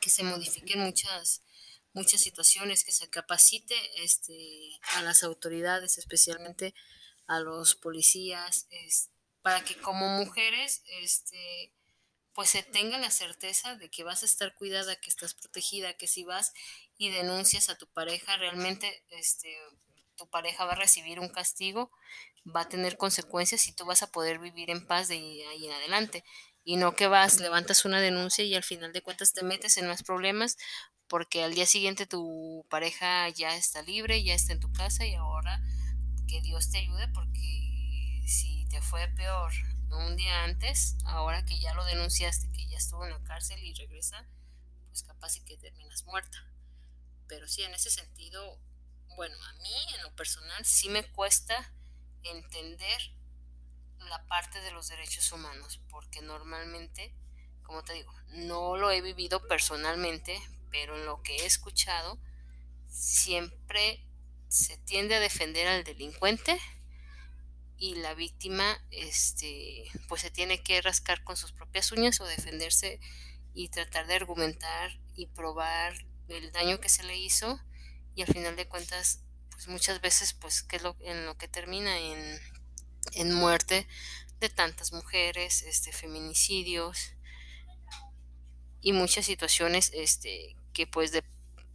que 0.00 0.10
se 0.10 0.24
modifiquen 0.24 0.80
muchas, 0.80 1.42
muchas 1.92 2.20
situaciones, 2.20 2.84
que 2.84 2.90
se 2.92 3.08
capacite 3.08 3.76
este, 4.02 4.70
a 4.96 5.02
las 5.02 5.22
autoridades, 5.22 5.96
especialmente 5.96 6.74
a 7.28 7.38
los 7.38 7.76
policías, 7.76 8.66
para 9.40 9.64
que 9.64 9.76
como 9.76 10.08
mujeres, 10.08 10.82
este, 11.00 11.72
pues 12.32 12.50
se 12.50 12.64
tenga 12.64 12.98
la 12.98 13.12
certeza 13.12 13.76
de 13.76 13.88
que 13.88 14.02
vas 14.02 14.24
a 14.24 14.26
estar 14.26 14.54
cuidada, 14.56 14.96
que 14.96 15.08
estás 15.08 15.34
protegida, 15.34 15.96
que 15.96 16.08
si 16.08 16.24
vas 16.24 16.52
y 16.98 17.10
denuncias 17.10 17.70
a 17.70 17.78
tu 17.78 17.86
pareja, 17.86 18.36
realmente 18.36 19.04
este, 19.10 19.56
tu 20.16 20.28
pareja 20.28 20.64
va 20.64 20.72
a 20.72 20.76
recibir 20.76 21.20
un 21.20 21.28
castigo, 21.28 21.92
va 22.44 22.62
a 22.62 22.68
tener 22.68 22.96
consecuencias 22.96 23.68
y 23.68 23.72
tú 23.72 23.84
vas 23.84 24.02
a 24.02 24.10
poder 24.10 24.40
vivir 24.40 24.70
en 24.70 24.86
paz 24.86 25.06
de 25.06 25.16
ahí 25.16 25.66
en 25.66 25.72
adelante. 25.72 26.24
Y 26.64 26.76
no 26.76 26.96
que 26.96 27.06
vas, 27.06 27.40
levantas 27.40 27.84
una 27.84 28.00
denuncia 28.00 28.44
y 28.44 28.54
al 28.54 28.62
final 28.64 28.92
de 28.92 29.02
cuentas 29.02 29.32
te 29.32 29.44
metes 29.44 29.76
en 29.76 29.86
más 29.86 30.02
problemas 30.02 30.56
porque 31.08 31.44
al 31.44 31.54
día 31.54 31.66
siguiente 31.66 32.06
tu 32.06 32.66
pareja 32.70 33.28
ya 33.28 33.54
está 33.56 33.82
libre, 33.82 34.24
ya 34.24 34.34
está 34.34 34.52
en 34.52 34.60
tu 34.60 34.72
casa 34.72 35.06
y 35.06 35.14
ahora 35.14 35.60
que 36.26 36.40
Dios 36.40 36.70
te 36.70 36.78
ayude 36.78 37.08
porque 37.08 38.22
si 38.26 38.66
te 38.70 38.80
fue 38.80 39.06
peor 39.08 39.52
un 39.90 40.16
día 40.16 40.44
antes, 40.44 40.96
ahora 41.04 41.44
que 41.44 41.60
ya 41.60 41.74
lo 41.74 41.84
denunciaste, 41.84 42.50
que 42.50 42.66
ya 42.66 42.78
estuvo 42.78 43.04
en 43.04 43.12
la 43.12 43.22
cárcel 43.22 43.62
y 43.62 43.74
regresa, 43.74 44.26
pues 44.88 45.02
capaz 45.02 45.36
y 45.36 45.44
que 45.44 45.56
terminas 45.56 46.04
muerta. 46.04 46.38
Pero 47.28 47.46
sí, 47.46 47.62
en 47.62 47.74
ese 47.74 47.90
sentido, 47.90 48.58
bueno, 49.16 49.36
a 49.44 49.52
mí 49.62 49.74
en 49.96 50.02
lo 50.02 50.14
personal 50.16 50.64
sí 50.64 50.88
me 50.88 51.04
cuesta 51.12 51.72
entender 52.22 53.14
la 53.98 54.26
parte 54.26 54.60
de 54.60 54.70
los 54.70 54.88
derechos 54.88 55.30
humanos, 55.32 55.80
porque 55.90 56.22
normalmente, 56.22 57.14
como 57.62 57.82
te 57.82 57.94
digo, 57.94 58.12
no 58.28 58.76
lo 58.76 58.90
he 58.90 59.00
vivido 59.00 59.46
personalmente, 59.46 60.40
pero 60.70 60.96
en 60.96 61.06
lo 61.06 61.22
que 61.22 61.36
he 61.36 61.46
escuchado, 61.46 62.18
siempre 62.88 64.06
se 64.48 64.76
tiende 64.78 65.16
a 65.16 65.20
defender 65.20 65.66
al 65.66 65.84
delincuente 65.84 66.58
y 67.76 67.96
la 67.96 68.14
víctima 68.14 68.78
este 68.90 69.84
pues 70.08 70.22
se 70.22 70.30
tiene 70.30 70.62
que 70.62 70.80
rascar 70.80 71.24
con 71.24 71.36
sus 71.36 71.52
propias 71.52 71.90
uñas 71.90 72.20
o 72.20 72.24
defenderse 72.24 73.00
y 73.52 73.68
tratar 73.68 74.06
de 74.06 74.14
argumentar 74.14 74.92
y 75.16 75.26
probar 75.26 75.94
el 76.28 76.52
daño 76.52 76.80
que 76.80 76.88
se 76.88 77.02
le 77.02 77.16
hizo 77.16 77.60
y 78.14 78.22
al 78.22 78.28
final 78.28 78.54
de 78.54 78.68
cuentas 78.68 79.24
pues 79.50 79.66
muchas 79.68 80.00
veces 80.00 80.34
pues 80.34 80.62
que 80.62 80.76
es 80.76 80.82
lo 80.82 80.96
en 81.00 81.26
lo 81.26 81.36
que 81.36 81.48
termina 81.48 81.98
en, 81.98 82.40
en 83.12 83.32
muerte 83.32 83.86
de 84.40 84.48
tantas 84.48 84.92
mujeres 84.92 85.62
este 85.62 85.92
feminicidios 85.92 87.12
y 88.80 88.92
muchas 88.92 89.26
situaciones 89.26 89.90
este 89.94 90.56
que 90.72 90.86
pues 90.86 91.12
de 91.12 91.22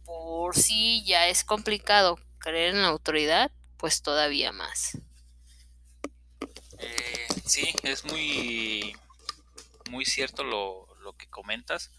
por 0.04 0.56
sí 0.56 1.02
ya 1.04 1.28
es 1.28 1.44
complicado 1.44 2.18
creer 2.38 2.74
en 2.74 2.82
la 2.82 2.88
autoridad 2.88 3.50
pues 3.76 4.02
todavía 4.02 4.52
más 4.52 4.98
eh, 6.80 7.26
sí, 7.44 7.74
es 7.82 8.04
muy, 8.04 8.96
muy 9.90 10.04
cierto 10.04 10.44
lo, 10.44 10.86
lo, 11.00 11.16
que 11.16 11.28
comentas. 11.28 11.90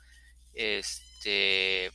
Este, 0.53 1.91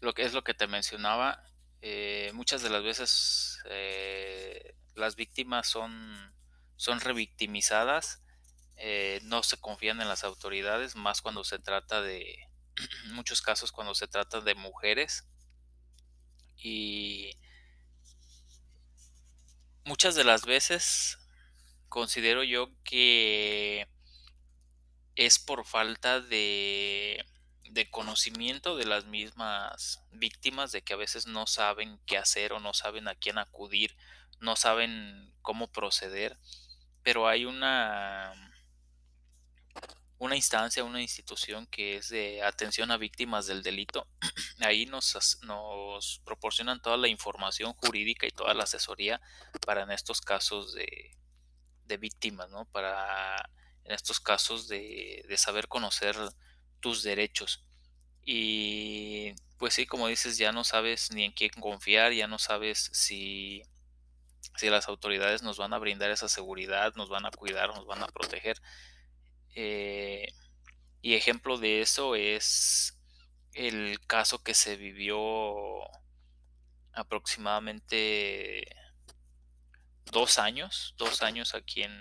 lo 0.00 0.14
que 0.14 0.22
es 0.22 0.32
lo 0.32 0.44
que 0.44 0.54
te 0.54 0.66
mencionaba. 0.66 1.44
Eh, 1.80 2.30
muchas 2.34 2.62
de 2.62 2.70
las 2.70 2.82
veces 2.84 3.58
eh, 3.66 4.74
las 4.94 5.16
víctimas 5.16 5.68
son, 5.68 6.34
son 6.76 7.00
revictimizadas, 7.00 8.22
eh, 8.76 9.20
no 9.24 9.42
se 9.42 9.58
confían 9.58 10.00
en 10.00 10.08
las 10.08 10.24
autoridades, 10.24 10.96
más 10.96 11.22
cuando 11.22 11.44
se 11.44 11.58
trata 11.58 12.00
de, 12.00 12.48
en 13.04 13.12
muchos 13.14 13.42
casos 13.42 13.72
cuando 13.72 13.94
se 13.94 14.08
trata 14.08 14.40
de 14.40 14.54
mujeres. 14.54 15.28
Y 16.56 17.36
muchas 19.84 20.14
de 20.14 20.24
las 20.24 20.44
veces 20.44 21.18
considero 21.88 22.42
yo 22.44 22.70
que 22.84 23.88
es 25.16 25.38
por 25.38 25.66
falta 25.66 26.20
de, 26.20 27.24
de, 27.70 27.90
conocimiento 27.90 28.76
de 28.76 28.86
las 28.86 29.04
mismas 29.04 30.02
víctimas, 30.12 30.72
de 30.72 30.82
que 30.82 30.94
a 30.94 30.96
veces 30.96 31.26
no 31.26 31.46
saben 31.46 32.00
qué 32.06 32.16
hacer 32.16 32.52
o 32.52 32.60
no 32.60 32.72
saben 32.72 33.08
a 33.08 33.14
quién 33.14 33.38
acudir, 33.38 33.96
no 34.42 34.56
saben 34.56 35.32
cómo 35.40 35.72
proceder, 35.72 36.38
pero 37.02 37.26
hay 37.28 37.44
una 37.46 38.34
una 40.18 40.36
instancia, 40.36 40.84
una 40.84 41.02
institución 41.02 41.66
que 41.66 41.96
es 41.96 42.08
de 42.08 42.44
atención 42.44 42.92
a 42.92 42.96
víctimas 42.96 43.48
del 43.48 43.64
delito. 43.64 44.06
Ahí 44.60 44.86
nos, 44.86 45.38
nos 45.42 46.20
proporcionan 46.24 46.80
toda 46.80 46.96
la 46.96 47.08
información 47.08 47.72
jurídica 47.72 48.28
y 48.28 48.30
toda 48.30 48.54
la 48.54 48.62
asesoría 48.62 49.20
para 49.66 49.82
en 49.82 49.90
estos 49.90 50.20
casos 50.20 50.74
de, 50.74 51.16
de 51.86 51.96
víctimas, 51.96 52.48
¿no? 52.50 52.66
Para 52.66 53.50
en 53.84 53.92
estos 53.92 54.20
casos 54.20 54.68
de, 54.68 55.24
de 55.28 55.36
saber 55.36 55.66
conocer 55.66 56.16
tus 56.78 57.02
derechos. 57.02 57.64
Y 58.24 59.34
pues 59.58 59.74
sí, 59.74 59.86
como 59.86 60.06
dices, 60.06 60.38
ya 60.38 60.52
no 60.52 60.62
sabes 60.62 61.10
ni 61.10 61.24
en 61.24 61.32
quién 61.32 61.50
confiar, 61.50 62.12
ya 62.12 62.28
no 62.28 62.38
sabes 62.38 62.90
si, 62.92 63.64
si 64.56 64.68
las 64.70 64.88
autoridades 64.88 65.42
nos 65.42 65.58
van 65.58 65.72
a 65.72 65.78
brindar 65.78 66.10
esa 66.10 66.28
seguridad, 66.28 66.94
nos 66.94 67.08
van 67.08 67.26
a 67.26 67.30
cuidar, 67.30 67.68
nos 67.68 67.86
van 67.86 68.02
a 68.02 68.08
proteger. 68.08 68.60
Eh, 69.54 70.28
y 71.00 71.14
ejemplo 71.14 71.58
de 71.58 71.80
eso 71.82 72.14
es 72.14 72.98
el 73.54 73.98
caso 74.06 74.42
que 74.42 74.54
se 74.54 74.76
vivió 74.76 75.82
aproximadamente 76.92 78.66
dos 80.10 80.38
años, 80.38 80.94
dos 80.98 81.22
años 81.22 81.54
aquí 81.54 81.82
en, 81.82 81.92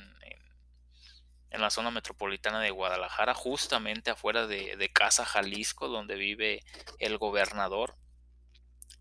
en, 1.49 1.61
la 1.61 1.69
zona 1.69 1.91
metropolitana 1.91 2.59
de 2.59 2.71
Guadalajara, 2.71 3.33
justamente 3.33 4.11
afuera 4.11 4.47
de, 4.47 4.77
de 4.77 4.89
Casa 4.89 5.25
Jalisco, 5.25 5.87
donde 5.87 6.15
vive 6.15 6.63
el 6.99 7.17
gobernador, 7.17 7.95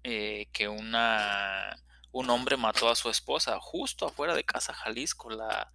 eh, 0.02 0.48
que 0.52 0.68
una, 0.68 1.76
un 2.12 2.30
hombre 2.30 2.56
mató 2.56 2.88
a 2.88 2.96
su 2.96 3.10
esposa, 3.10 3.58
justo 3.60 4.06
afuera 4.06 4.34
de 4.34 4.44
Casa 4.44 4.72
Jalisco, 4.74 5.30
la, 5.30 5.72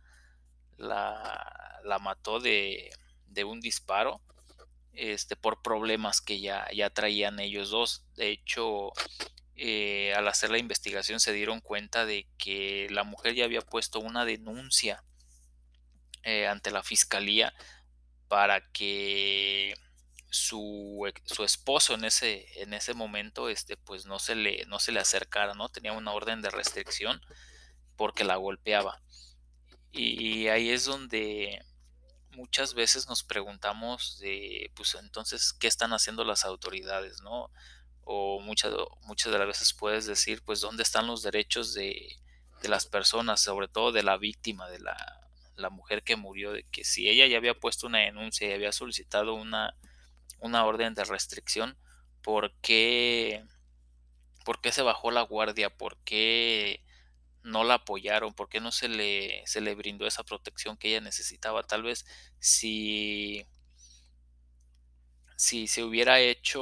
la, 0.78 1.80
la 1.84 2.00
mató 2.00 2.40
de, 2.40 2.90
de, 3.28 3.44
un 3.44 3.62
disparo. 3.62 4.22
Este, 4.94 5.36
por 5.36 5.62
problemas 5.62 6.22
que 6.22 6.40
ya, 6.40 6.68
ya 6.74 6.90
traían 6.90 7.40
ellos 7.40 7.70
dos. 7.70 8.06
De 8.16 8.30
hecho, 8.30 8.94
eh, 9.58 10.14
al 10.16 10.28
hacer 10.28 10.50
la 10.52 10.58
investigación 10.58 11.20
se 11.20 11.34
dieron 11.34 11.60
cuenta 11.62 12.06
de 12.06 12.28
que 12.38 12.88
la 12.92 13.04
mujer 13.04 13.36
ya 13.36 13.46
había 13.46 13.62
puesto 13.62 14.00
una 14.00 14.26
denuncia 14.26 15.04
eh, 16.24 16.48
ante 16.48 16.72
la 16.72 16.84
fiscalía 16.84 17.54
para 18.28 18.72
que 18.72 19.76
su, 20.30 21.12
su, 21.26 21.44
esposo 21.44 21.94
en 21.94 22.06
ese, 22.06 22.46
en 22.62 22.74
ese 22.74 22.94
momento 22.94 23.50
este, 23.50 23.78
pues 23.78 24.06
no 24.06 24.20
se, 24.20 24.36
le, 24.36 24.66
no 24.66 24.80
se 24.80 24.92
le 24.92 25.00
acercara, 25.00 25.54
¿no? 25.54 25.70
Tenía 25.70 25.94
una 25.94 26.12
orden 26.12 26.42
de 26.42 26.50
restricción 26.50 27.22
porque 27.96 28.24
la 28.24 28.36
golpeaba. 28.36 29.02
Y 29.92 30.48
ahí 30.48 30.72
es 30.72 30.86
donde 30.86 31.64
muchas 32.32 32.74
veces 32.74 33.08
nos 33.08 33.24
preguntamos 33.24 34.20
de, 34.20 34.72
pues 34.76 34.96
entonces, 34.96 35.54
¿qué 35.54 35.68
están 35.68 35.94
haciendo 35.94 36.26
las 36.26 36.44
autoridades, 36.44 37.22
no? 37.22 37.50
o 38.06 38.40
muchas, 38.40 38.74
muchas 39.02 39.34
de 39.34 39.40
las 39.40 39.48
veces 39.48 39.74
puedes 39.74 40.06
decir, 40.06 40.42
pues, 40.46 40.62
¿dónde 40.62 40.84
están 40.84 41.08
los 41.08 41.24
derechos 41.24 41.74
de, 41.74 42.16
de 42.62 42.70
las 42.70 42.86
personas, 42.86 43.42
sobre 43.42 43.68
todo 43.68 43.92
de 43.92 44.04
la 44.04 44.18
víctima, 44.18 44.70
de 44.70 44.80
la, 44.80 44.96
la, 45.56 45.70
mujer 45.72 46.04
que 46.04 46.16
murió, 46.16 46.54
que 46.72 46.84
si 46.84 47.10
ella 47.10 47.26
ya 47.26 47.38
había 47.38 47.56
puesto 47.56 47.88
una 47.88 48.00
denuncia 48.00 48.48
y 48.48 48.54
había 48.54 48.72
solicitado 48.72 49.34
una, 49.34 49.76
una 50.46 50.66
orden 50.66 50.94
de 50.94 51.04
restricción, 51.04 51.78
¿por 52.22 52.54
qué, 52.62 53.44
¿por 54.46 54.62
qué 54.62 54.72
se 54.72 54.82
bajó 54.84 55.12
la 55.12 55.22
guardia? 55.24 55.76
¿Por 55.76 55.98
qué 56.04 56.84
no 57.44 57.64
la 57.64 57.76
apoyaron? 57.76 58.34
¿Por 58.34 58.50
qué 58.50 58.60
no 58.60 58.72
se 58.72 58.90
le, 58.90 59.44
se 59.46 59.62
le 59.62 59.76
brindó 59.76 60.08
esa 60.08 60.24
protección 60.24 60.78
que 60.78 60.90
ella 60.90 61.02
necesitaba? 61.02 61.64
Tal 61.64 61.84
vez 61.84 62.06
si, 62.40 63.46
si 65.38 65.68
se 65.68 65.84
hubiera 65.84 66.20
hecho 66.20 66.62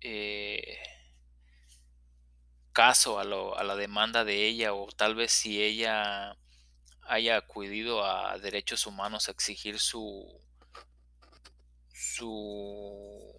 eh, 0.00 0.78
caso 2.72 3.18
a, 3.18 3.24
lo, 3.24 3.56
a, 3.58 3.64
la 3.64 3.76
demanda 3.76 4.24
de 4.24 4.46
ella 4.46 4.74
o 4.74 4.88
tal 4.92 5.14
vez 5.14 5.32
si 5.32 5.62
ella 5.62 6.36
haya 7.02 7.36
acudido 7.36 8.04
a 8.04 8.38
derechos 8.38 8.86
humanos 8.86 9.28
a 9.28 9.32
exigir 9.32 9.78
su 9.78 10.40
su 12.12 13.32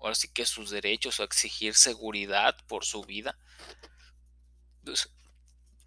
ahora 0.00 0.14
sí 0.14 0.28
que 0.28 0.46
sus 0.46 0.70
derechos 0.70 1.20
o 1.20 1.24
exigir 1.24 1.74
seguridad 1.74 2.56
por 2.66 2.84
su 2.84 3.02
vida. 3.02 3.36
Pues, 4.84 5.10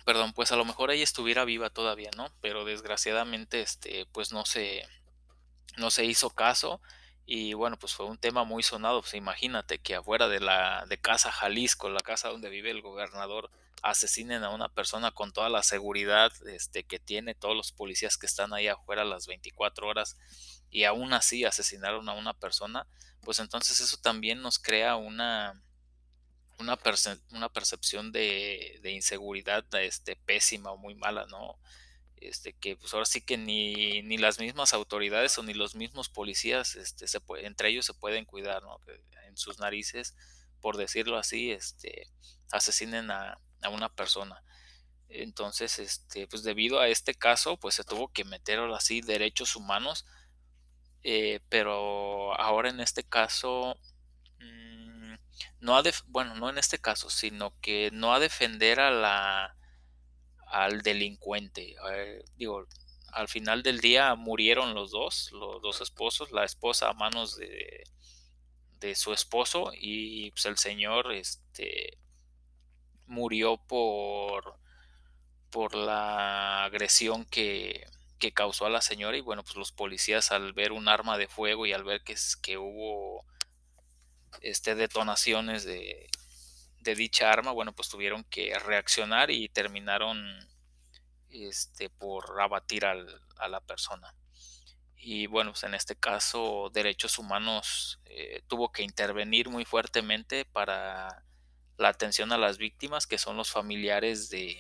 perdón 0.06 0.34
pues 0.34 0.52
a 0.52 0.56
lo 0.56 0.66
mejor 0.66 0.92
ella 0.92 1.04
estuviera 1.04 1.46
viva 1.46 1.70
todavía 1.70 2.12
no 2.18 2.30
pero 2.42 2.66
desgraciadamente 2.66 3.62
este 3.62 4.06
pues 4.12 4.32
no 4.32 4.46
se 4.46 4.86
no 5.78 5.92
se 5.92 6.06
hizo 6.06 6.30
caso. 6.30 6.82
Y 7.26 7.54
bueno, 7.54 7.78
pues 7.78 7.94
fue 7.94 8.06
un 8.06 8.18
tema 8.18 8.44
muy 8.44 8.64
sonado. 8.64 9.02
Pues 9.02 9.14
imagínate 9.14 9.80
que 9.80 9.96
afuera 9.96 10.28
de 10.28 10.40
la 10.40 10.86
de 10.88 10.98
Casa 10.98 11.32
Jalisco, 11.32 11.90
la 11.90 12.02
casa 12.02 12.30
donde 12.30 12.50
vive 12.50 12.72
el 12.72 12.82
gobernador, 12.82 13.50
asesinen 13.82 14.44
a 14.44 14.50
una 14.50 14.70
persona 14.70 15.12
con 15.12 15.32
toda 15.32 15.50
la 15.50 15.64
seguridad 15.64 16.32
este, 16.48 16.84
que 16.84 17.00
tiene, 17.00 17.36
todos 17.36 17.56
los 17.56 17.72
policías 17.72 18.18
que 18.18 18.26
están 18.26 18.54
ahí 18.54 18.68
afuera 18.68 19.04
las 19.04 19.28
24 19.28 19.88
horas 19.88 20.18
y 20.74 20.84
aún 20.84 21.14
así 21.14 21.46
asesinaron 21.46 22.10
a 22.10 22.14
una 22.14 22.34
persona, 22.34 22.86
pues 23.22 23.40
entonces 23.40 23.80
eso 23.80 23.98
también 23.98 24.42
nos 24.42 24.60
crea 24.60 24.98
una, 24.98 25.64
una, 26.60 26.78
una 27.32 27.50
percepción 27.50 28.12
de, 28.12 28.80
de 28.82 28.92
inseguridad 28.92 29.64
este, 29.76 30.18
pésima 30.18 30.72
o 30.72 30.78
muy 30.78 30.96
mala, 30.96 31.26
¿no? 31.28 31.58
este, 32.24 32.54
que 32.54 32.76
pues 32.76 32.94
ahora 32.94 33.06
sí 33.06 33.22
que 33.22 33.38
ni, 33.38 34.18
las 34.18 34.40
mismas 34.40 34.74
autoridades 34.74 35.38
o 35.38 35.44
ni 35.44 35.54
los 35.54 35.76
mismos 35.76 36.10
policías 36.10 36.76
este, 36.76 37.08
se 37.08 37.20
entre 37.42 37.70
ellos 37.70 37.86
se 37.86 37.94
pueden 37.94 38.26
cuidar, 38.26 38.64
¿no? 38.64 38.80
En 39.28 39.38
sus 39.38 39.60
narices, 39.60 40.16
por 40.62 40.78
decirlo 40.78 41.18
así, 41.18 41.52
este, 41.52 42.08
asesinen 42.52 43.12
a, 43.12 43.40
a, 43.62 43.70
una 43.70 43.90
persona. 43.90 44.44
Entonces, 45.10 45.80
este, 45.80 46.28
pues 46.28 46.44
debido 46.44 46.80
a 46.80 46.88
este 46.88 47.14
caso, 47.14 47.58
pues 47.58 47.76
se 47.76 47.84
tuvo 47.84 48.12
que 48.12 48.24
meter 48.24 48.60
ahora 48.60 48.80
sí 48.80 49.02
derechos 49.02 49.56
humanos, 49.56 50.06
eh, 51.04 51.40
pero 51.50 52.34
ahora 52.40 52.70
en 52.70 52.80
este 52.80 53.04
caso, 53.04 53.78
mmm, 54.40 55.16
no 55.60 55.78
a 55.78 55.84
bueno, 56.08 56.36
no 56.36 56.50
en 56.50 56.58
este 56.58 56.80
caso, 56.80 57.10
sino 57.10 57.60
que 57.62 57.90
no 57.94 58.14
a 58.14 58.20
defender 58.20 58.80
a 58.80 58.92
la 58.92 59.56
al 60.48 60.82
delincuente. 60.84 61.76
Eh, 61.94 62.24
digo, 62.36 62.68
al 63.12 63.28
final 63.28 63.64
del 63.64 63.80
día 63.82 64.16
murieron 64.16 64.74
los 64.76 64.92
dos, 64.92 65.32
los 65.34 65.62
dos 65.62 65.82
esposos, 65.82 66.32
la 66.32 66.46
esposa 66.46 66.90
a 66.90 66.94
manos 66.94 67.38
de, 67.38 67.84
de 68.80 68.96
su 68.96 69.14
esposo 69.14 69.72
y 69.74 70.32
pues 70.32 70.46
el 70.46 70.58
señor 70.58 71.12
este 71.14 71.98
murió 73.08 73.58
por 73.58 74.60
por 75.50 75.76
la 75.76 76.66
agresión 76.66 77.26
que, 77.26 77.86
que, 78.24 78.34
causó 78.34 78.66
a 78.66 78.70
la 78.70 78.82
señora 78.82 79.18
y 79.18 79.22
bueno 79.22 79.44
pues 79.44 79.56
los 79.56 79.72
policías 79.72 80.32
al 80.32 80.54
ver 80.54 80.72
un 80.72 80.88
arma 80.88 81.18
de 81.18 81.28
fuego 81.28 81.66
y 81.66 81.74
al 81.74 81.84
ver 81.84 82.04
que, 82.04 82.16
que 82.42 82.58
hubo 82.58 83.26
este 84.42 84.76
detonaciones 84.76 85.64
de, 85.64 86.10
de 86.84 86.96
dicha 86.96 87.32
arma, 87.32 87.52
bueno, 87.52 87.74
pues 87.74 87.90
tuvieron 87.90 88.24
que 88.26 88.58
reaccionar 88.60 89.32
y 89.32 89.50
terminaron 89.50 90.22
este, 91.30 91.90
por 91.90 92.40
abatir 92.42 92.86
al, 92.86 93.22
a 93.38 93.48
la 93.48 93.62
persona. 93.62 94.14
Y 94.98 95.28
bueno, 95.28 95.52
pues 95.52 95.64
en 95.64 95.74
este 95.74 95.96
caso 95.96 96.70
Derechos 96.74 97.18
Humanos 97.18 98.00
eh, 98.06 98.44
tuvo 98.48 98.72
que 98.72 98.84
intervenir 98.84 99.50
muy 99.50 99.66
fuertemente 99.66 100.46
para 100.46 101.24
la 101.78 101.90
atención 101.90 102.32
a 102.32 102.38
las 102.38 102.58
víctimas, 102.58 103.08
que 103.08 103.18
son 103.18 103.36
los 103.36 103.52
familiares 103.52 104.30
de, 104.30 104.58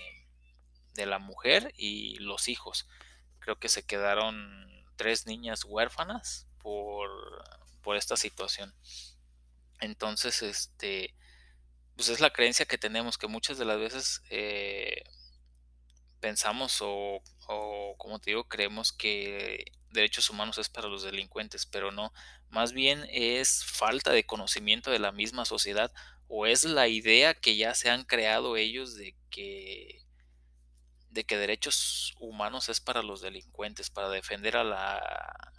de 0.93 1.05
la 1.05 1.19
mujer 1.19 1.73
y 1.77 2.15
los 2.19 2.49
hijos. 2.49 2.87
Creo 3.43 3.59
que 3.59 3.67
se 3.67 3.83
quedaron 3.83 4.85
tres 4.95 5.27
niñas 5.27 5.65
huérfanas 5.65 6.47
por, 6.59 7.09
por 7.81 7.97
esta 7.97 8.15
situación. 8.15 8.73
Entonces, 9.81 10.41
este, 10.41 11.13
pues 11.97 12.07
es 12.07 12.21
la 12.21 12.31
creencia 12.31 12.65
que 12.65 12.77
tenemos 12.77 13.17
que 13.17 13.27
muchas 13.27 13.57
de 13.57 13.65
las 13.65 13.77
veces 13.79 14.21
eh, 14.29 15.03
pensamos 16.21 16.77
o, 16.81 17.21
o, 17.49 17.95
como 17.97 18.19
te 18.19 18.31
digo, 18.31 18.45
creemos 18.45 18.93
que 18.93 19.65
derechos 19.89 20.29
humanos 20.29 20.57
es 20.57 20.69
para 20.69 20.87
los 20.87 21.03
delincuentes, 21.03 21.65
pero 21.65 21.91
no, 21.91 22.13
más 22.49 22.71
bien 22.71 23.05
es 23.11 23.65
falta 23.65 24.11
de 24.11 24.25
conocimiento 24.25 24.89
de 24.89 24.99
la 24.99 25.11
misma 25.11 25.43
sociedad 25.43 25.91
o 26.29 26.45
es 26.45 26.63
la 26.63 26.87
idea 26.87 27.33
que 27.33 27.57
ya 27.57 27.75
se 27.75 27.89
han 27.89 28.05
creado 28.05 28.55
ellos 28.55 28.95
de 28.95 29.17
que 29.29 30.02
de 31.13 31.23
que 31.23 31.37
derechos 31.37 32.13
humanos 32.19 32.69
es 32.69 32.81
para 32.81 33.03
los 33.03 33.21
delincuentes, 33.21 33.89
para 33.89 34.09
defender 34.09 34.57
a 34.57 34.63
la 34.63 35.53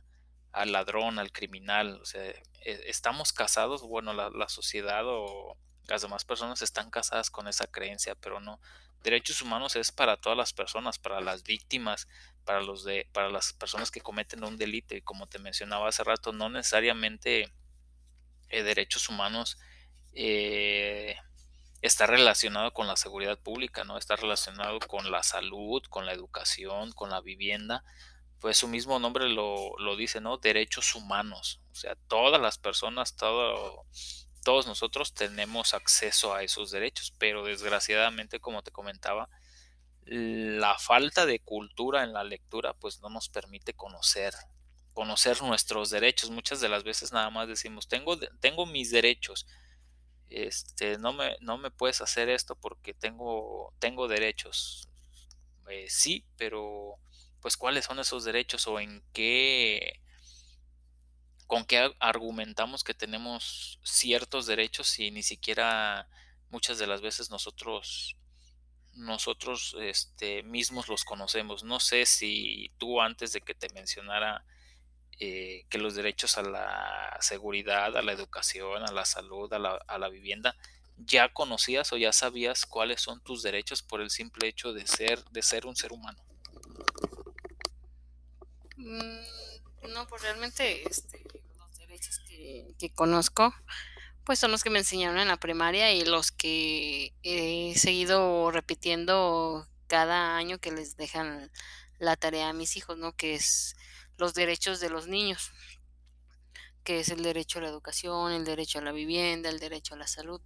al 0.52 0.70
ladrón, 0.70 1.18
al 1.18 1.32
criminal, 1.32 1.98
o 2.00 2.04
sea, 2.04 2.22
e, 2.22 2.40
estamos 2.86 3.32
casados, 3.32 3.82
bueno, 3.82 4.12
la, 4.12 4.30
la 4.30 4.48
sociedad 4.48 5.02
o 5.04 5.56
las 5.88 6.02
demás 6.02 6.24
personas 6.24 6.62
están 6.62 6.90
casadas 6.90 7.28
con 7.28 7.48
esa 7.48 7.66
creencia, 7.66 8.14
pero 8.14 8.38
no. 8.38 8.60
Derechos 9.02 9.42
humanos 9.42 9.74
es 9.74 9.90
para 9.90 10.16
todas 10.16 10.38
las 10.38 10.52
personas, 10.52 10.98
para 10.98 11.20
las 11.20 11.42
víctimas, 11.42 12.06
para, 12.44 12.60
los 12.62 12.84
de, 12.84 13.08
para 13.12 13.30
las 13.30 13.52
personas 13.52 13.90
que 13.90 14.00
cometen 14.00 14.44
un 14.44 14.56
delito 14.56 14.94
y 14.94 15.02
como 15.02 15.26
te 15.26 15.40
mencionaba 15.40 15.88
hace 15.88 16.04
rato, 16.04 16.32
no 16.32 16.48
necesariamente 16.48 17.52
eh, 18.48 18.62
derechos 18.62 19.08
humanos 19.08 19.58
eh, 20.12 21.16
está 21.86 22.06
relacionado 22.06 22.72
con 22.72 22.86
la 22.86 22.96
seguridad 22.96 23.38
pública, 23.38 23.84
¿no? 23.84 23.98
Está 23.98 24.16
relacionado 24.16 24.78
con 24.80 25.10
la 25.10 25.22
salud, 25.22 25.82
con 25.90 26.06
la 26.06 26.12
educación, 26.12 26.92
con 26.92 27.10
la 27.10 27.20
vivienda. 27.20 27.84
Pues 28.40 28.56
su 28.56 28.68
mismo 28.68 28.98
nombre 28.98 29.28
lo, 29.28 29.76
lo 29.78 29.96
dice, 29.96 30.20
¿no? 30.20 30.38
Derechos 30.38 30.94
humanos. 30.94 31.60
O 31.72 31.74
sea, 31.74 31.94
todas 32.08 32.40
las 32.40 32.58
personas, 32.58 33.16
todo, 33.16 33.84
todos 34.42 34.66
nosotros 34.66 35.12
tenemos 35.12 35.74
acceso 35.74 36.34
a 36.34 36.42
esos 36.42 36.70
derechos, 36.70 37.12
pero 37.18 37.44
desgraciadamente, 37.44 38.40
como 38.40 38.62
te 38.62 38.70
comentaba, 38.70 39.28
la 40.06 40.78
falta 40.78 41.26
de 41.26 41.40
cultura 41.40 42.02
en 42.02 42.12
la 42.12 42.24
lectura 42.24 42.74
pues 42.74 43.00
no 43.00 43.08
nos 43.08 43.30
permite 43.30 43.72
conocer 43.72 44.34
conocer 44.94 45.42
nuestros 45.42 45.90
derechos. 45.90 46.30
Muchas 46.30 46.60
de 46.60 46.68
las 46.68 46.84
veces 46.84 47.12
nada 47.12 47.28
más 47.28 47.48
decimos, 47.48 47.88
tengo, 47.88 48.16
tengo 48.40 48.64
mis 48.64 48.90
derechos, 48.90 49.46
este, 50.30 50.98
no 50.98 51.12
me, 51.12 51.36
no 51.40 51.58
me 51.58 51.70
puedes 51.70 52.00
hacer 52.00 52.28
esto 52.28 52.56
porque 52.56 52.94
tengo, 52.94 53.72
tengo 53.78 54.08
derechos. 54.08 54.88
Eh, 55.68 55.86
sí, 55.88 56.24
pero 56.36 56.98
pues 57.40 57.56
cuáles 57.56 57.84
son 57.84 57.98
esos 57.98 58.24
derechos 58.24 58.66
o 58.66 58.80
en 58.80 59.02
qué, 59.12 60.00
con 61.46 61.64
qué 61.64 61.94
argumentamos 62.00 62.84
que 62.84 62.94
tenemos 62.94 63.78
ciertos 63.82 64.46
derechos 64.46 64.98
y 64.98 65.10
ni 65.10 65.22
siquiera 65.22 66.08
muchas 66.50 66.78
de 66.78 66.86
las 66.86 67.00
veces 67.00 67.30
nosotros 67.30 68.16
nosotros 68.94 69.76
este, 69.80 70.42
mismos 70.44 70.88
los 70.88 71.04
conocemos. 71.04 71.64
No 71.64 71.80
sé 71.80 72.06
si 72.06 72.70
tú 72.78 73.00
antes 73.00 73.32
de 73.32 73.40
que 73.40 73.54
te 73.54 73.68
mencionara 73.70 74.44
eh, 75.20 75.64
que 75.68 75.78
los 75.78 75.94
derechos 75.94 76.38
a 76.38 76.42
la 76.42 77.16
seguridad, 77.20 77.96
a 77.96 78.02
la 78.02 78.12
educación, 78.12 78.82
a 78.82 78.92
la 78.92 79.04
salud, 79.04 79.52
a 79.52 79.58
la, 79.58 79.76
a 79.86 79.98
la, 79.98 80.08
vivienda, 80.08 80.56
ya 80.98 81.32
conocías 81.32 81.92
o 81.92 81.96
ya 81.96 82.12
sabías 82.12 82.66
cuáles 82.66 83.00
son 83.00 83.20
tus 83.20 83.42
derechos 83.42 83.82
por 83.82 84.00
el 84.00 84.10
simple 84.10 84.48
hecho 84.48 84.72
de 84.72 84.86
ser, 84.86 85.24
de 85.26 85.42
ser 85.42 85.66
un 85.66 85.76
ser 85.76 85.92
humano. 85.92 86.18
Mm, 88.76 89.92
no, 89.92 90.06
pues 90.08 90.22
realmente 90.22 90.86
este, 90.88 91.24
los 91.58 91.78
derechos 91.78 92.20
que, 92.26 92.74
que, 92.78 92.90
conozco, 92.90 93.54
pues 94.24 94.38
son 94.38 94.50
los 94.50 94.64
que 94.64 94.70
me 94.70 94.80
enseñaron 94.80 95.18
en 95.18 95.28
la 95.28 95.38
primaria 95.38 95.92
y 95.92 96.04
los 96.04 96.32
que 96.32 97.12
he 97.22 97.78
seguido 97.78 98.50
repitiendo 98.50 99.68
cada 99.86 100.36
año 100.36 100.58
que 100.58 100.72
les 100.72 100.96
dejan 100.96 101.52
la 101.98 102.16
tarea 102.16 102.48
a 102.48 102.52
mis 102.52 102.76
hijos, 102.76 102.98
¿no? 102.98 103.14
Que 103.16 103.34
es 103.34 103.76
los 104.16 104.34
derechos 104.34 104.80
de 104.80 104.90
los 104.90 105.06
niños, 105.06 105.52
que 106.84 107.00
es 107.00 107.08
el 107.08 107.22
derecho 107.22 107.58
a 107.58 107.62
la 107.62 107.68
educación, 107.68 108.32
el 108.32 108.44
derecho 108.44 108.78
a 108.78 108.82
la 108.82 108.92
vivienda, 108.92 109.48
el 109.48 109.58
derecho 109.58 109.94
a 109.94 109.98
la 109.98 110.06
salud. 110.06 110.40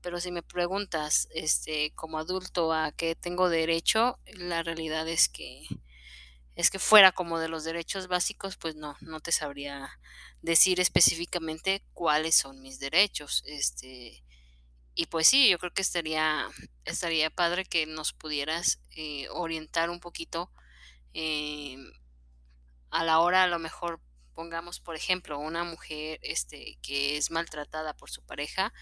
Pero 0.00 0.20
si 0.20 0.32
me 0.32 0.42
preguntas, 0.42 1.28
este, 1.32 1.92
como 1.94 2.18
adulto, 2.18 2.72
a 2.72 2.92
qué 2.92 3.14
tengo 3.14 3.48
derecho, 3.48 4.18
la 4.34 4.62
realidad 4.62 5.08
es 5.08 5.28
que 5.28 5.66
es 6.54 6.70
que 6.70 6.78
fuera 6.78 7.12
como 7.12 7.38
de 7.38 7.48
los 7.48 7.64
derechos 7.64 8.08
básicos, 8.08 8.56
pues 8.56 8.74
no, 8.76 8.96
no 9.00 9.20
te 9.20 9.32
sabría 9.32 9.98
decir 10.42 10.80
específicamente 10.80 11.82
cuáles 11.94 12.34
son 12.34 12.60
mis 12.60 12.78
derechos. 12.78 13.42
Este, 13.46 14.22
y 14.94 15.06
pues 15.06 15.28
sí, 15.28 15.48
yo 15.48 15.58
creo 15.58 15.72
que 15.72 15.82
estaría, 15.82 16.48
estaría 16.84 17.30
padre 17.30 17.64
que 17.64 17.86
nos 17.86 18.12
pudieras 18.12 18.80
eh, 18.90 19.28
orientar 19.30 19.88
un 19.88 20.00
poquito 20.00 20.50
eh, 21.14 21.78
a 22.92 23.04
la 23.04 23.18
hora 23.18 23.42
a 23.42 23.48
lo 23.48 23.58
mejor 23.58 24.00
pongamos 24.34 24.78
por 24.78 24.94
ejemplo 24.94 25.38
una 25.38 25.64
mujer 25.64 26.20
este 26.22 26.78
que 26.82 27.16
es 27.16 27.30
maltratada 27.30 27.94
por 27.94 28.10
su 28.10 28.22
pareja 28.22 28.72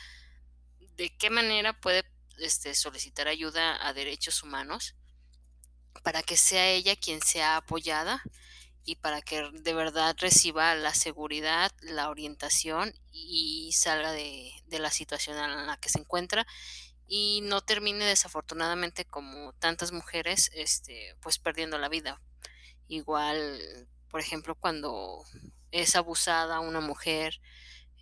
de 0.96 1.16
qué 1.16 1.30
manera 1.30 1.80
puede 1.80 2.04
este, 2.38 2.74
solicitar 2.74 3.28
ayuda 3.28 3.86
a 3.86 3.92
derechos 3.92 4.42
humanos 4.42 4.94
para 6.02 6.22
que 6.22 6.36
sea 6.36 6.68
ella 6.68 6.96
quien 6.96 7.22
sea 7.22 7.56
apoyada 7.56 8.22
y 8.84 8.96
para 8.96 9.22
que 9.22 9.48
de 9.52 9.74
verdad 9.74 10.16
reciba 10.18 10.74
la 10.74 10.94
seguridad, 10.94 11.70
la 11.80 12.08
orientación 12.08 12.94
y 13.12 13.70
salga 13.72 14.10
de, 14.12 14.50
de 14.66 14.78
la 14.78 14.90
situación 14.90 15.36
en 15.36 15.66
la 15.66 15.76
que 15.76 15.88
se 15.88 16.00
encuentra 16.00 16.46
y 17.06 17.40
no 17.42 17.60
termine 17.60 18.04
desafortunadamente 18.04 19.04
como 19.04 19.52
tantas 19.54 19.92
mujeres 19.92 20.50
este 20.54 21.16
pues 21.20 21.38
perdiendo 21.38 21.78
la 21.78 21.88
vida 21.88 22.20
igual 22.88 23.88
por 24.10 24.20
ejemplo, 24.20 24.54
cuando 24.54 25.24
es 25.70 25.96
abusada 25.96 26.60
una 26.60 26.80
mujer, 26.80 27.40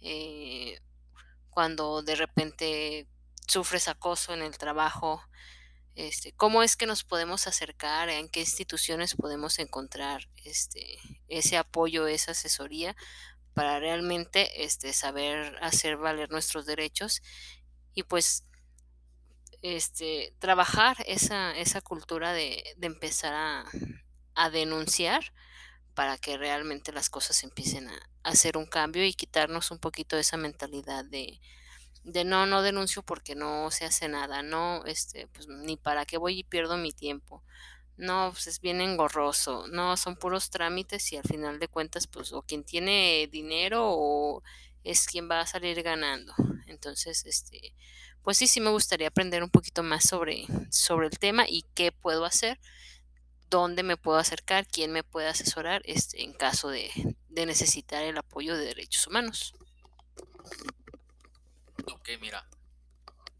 eh, 0.00 0.80
cuando 1.50 2.02
de 2.02 2.14
repente 2.14 3.08
sufres 3.46 3.88
acoso 3.88 4.32
en 4.32 4.42
el 4.42 4.56
trabajo, 4.58 5.22
este, 5.94 6.32
cómo 6.32 6.62
es 6.62 6.76
que 6.76 6.86
nos 6.86 7.02
podemos 7.02 7.46
acercar, 7.46 8.08
en 8.08 8.28
qué 8.28 8.40
instituciones 8.40 9.16
podemos 9.16 9.58
encontrar 9.58 10.28
este, 10.44 10.98
ese 11.26 11.56
apoyo, 11.56 12.06
esa 12.06 12.32
asesoría 12.32 12.94
para 13.52 13.80
realmente 13.80 14.64
este, 14.64 14.92
saber 14.92 15.58
hacer 15.60 15.96
valer 15.96 16.30
nuestros 16.30 16.66
derechos 16.66 17.20
y 17.94 18.04
pues 18.04 18.44
este, 19.62 20.32
trabajar 20.38 20.96
esa, 21.08 21.56
esa 21.56 21.80
cultura 21.80 22.32
de, 22.32 22.62
de 22.76 22.86
empezar 22.86 23.34
a, 23.34 23.64
a 24.36 24.50
denunciar 24.50 25.32
para 25.98 26.16
que 26.16 26.36
realmente 26.36 26.92
las 26.92 27.10
cosas 27.10 27.42
empiecen 27.42 27.88
a, 27.88 28.10
hacer 28.22 28.56
un 28.56 28.66
cambio 28.66 29.04
y 29.04 29.14
quitarnos 29.14 29.72
un 29.72 29.80
poquito 29.80 30.16
esa 30.16 30.36
mentalidad 30.36 31.04
de, 31.04 31.40
de 32.04 32.22
no, 32.22 32.46
no 32.46 32.62
denuncio 32.62 33.02
porque 33.02 33.34
no 33.34 33.72
se 33.72 33.84
hace 33.84 34.06
nada, 34.06 34.42
no, 34.42 34.84
este, 34.84 35.26
pues 35.26 35.48
ni 35.48 35.76
para 35.76 36.06
qué 36.06 36.16
voy 36.16 36.38
y 36.38 36.44
pierdo 36.44 36.76
mi 36.76 36.92
tiempo. 36.92 37.42
No, 37.96 38.30
pues 38.30 38.46
es 38.46 38.60
bien 38.60 38.80
engorroso, 38.80 39.66
no, 39.66 39.96
son 39.96 40.14
puros 40.14 40.50
trámites 40.50 41.12
y 41.12 41.16
al 41.16 41.24
final 41.24 41.58
de 41.58 41.66
cuentas, 41.66 42.06
pues 42.06 42.32
o 42.32 42.42
quien 42.42 42.62
tiene 42.62 43.28
dinero 43.32 43.86
o 43.88 44.44
es 44.84 45.04
quien 45.04 45.28
va 45.28 45.40
a 45.40 45.46
salir 45.48 45.82
ganando. 45.82 46.32
Entonces, 46.68 47.26
este, 47.26 47.74
pues 48.22 48.36
sí, 48.38 48.46
sí 48.46 48.60
me 48.60 48.70
gustaría 48.70 49.08
aprender 49.08 49.42
un 49.42 49.50
poquito 49.50 49.82
más 49.82 50.04
sobre, 50.04 50.46
sobre 50.70 51.08
el 51.08 51.18
tema 51.18 51.44
y 51.48 51.64
qué 51.74 51.90
puedo 51.90 52.24
hacer 52.24 52.60
dónde 53.50 53.82
me 53.82 53.96
puedo 53.96 54.18
acercar, 54.18 54.66
quién 54.66 54.92
me 54.92 55.04
puede 55.04 55.28
asesorar 55.28 55.82
este, 55.84 56.22
en 56.22 56.32
caso 56.32 56.68
de, 56.68 56.90
de 57.28 57.46
necesitar 57.46 58.02
el 58.02 58.18
apoyo 58.18 58.56
de 58.56 58.66
derechos 58.66 59.06
humanos. 59.06 59.54
Ok, 61.86 62.10
mira, 62.20 62.48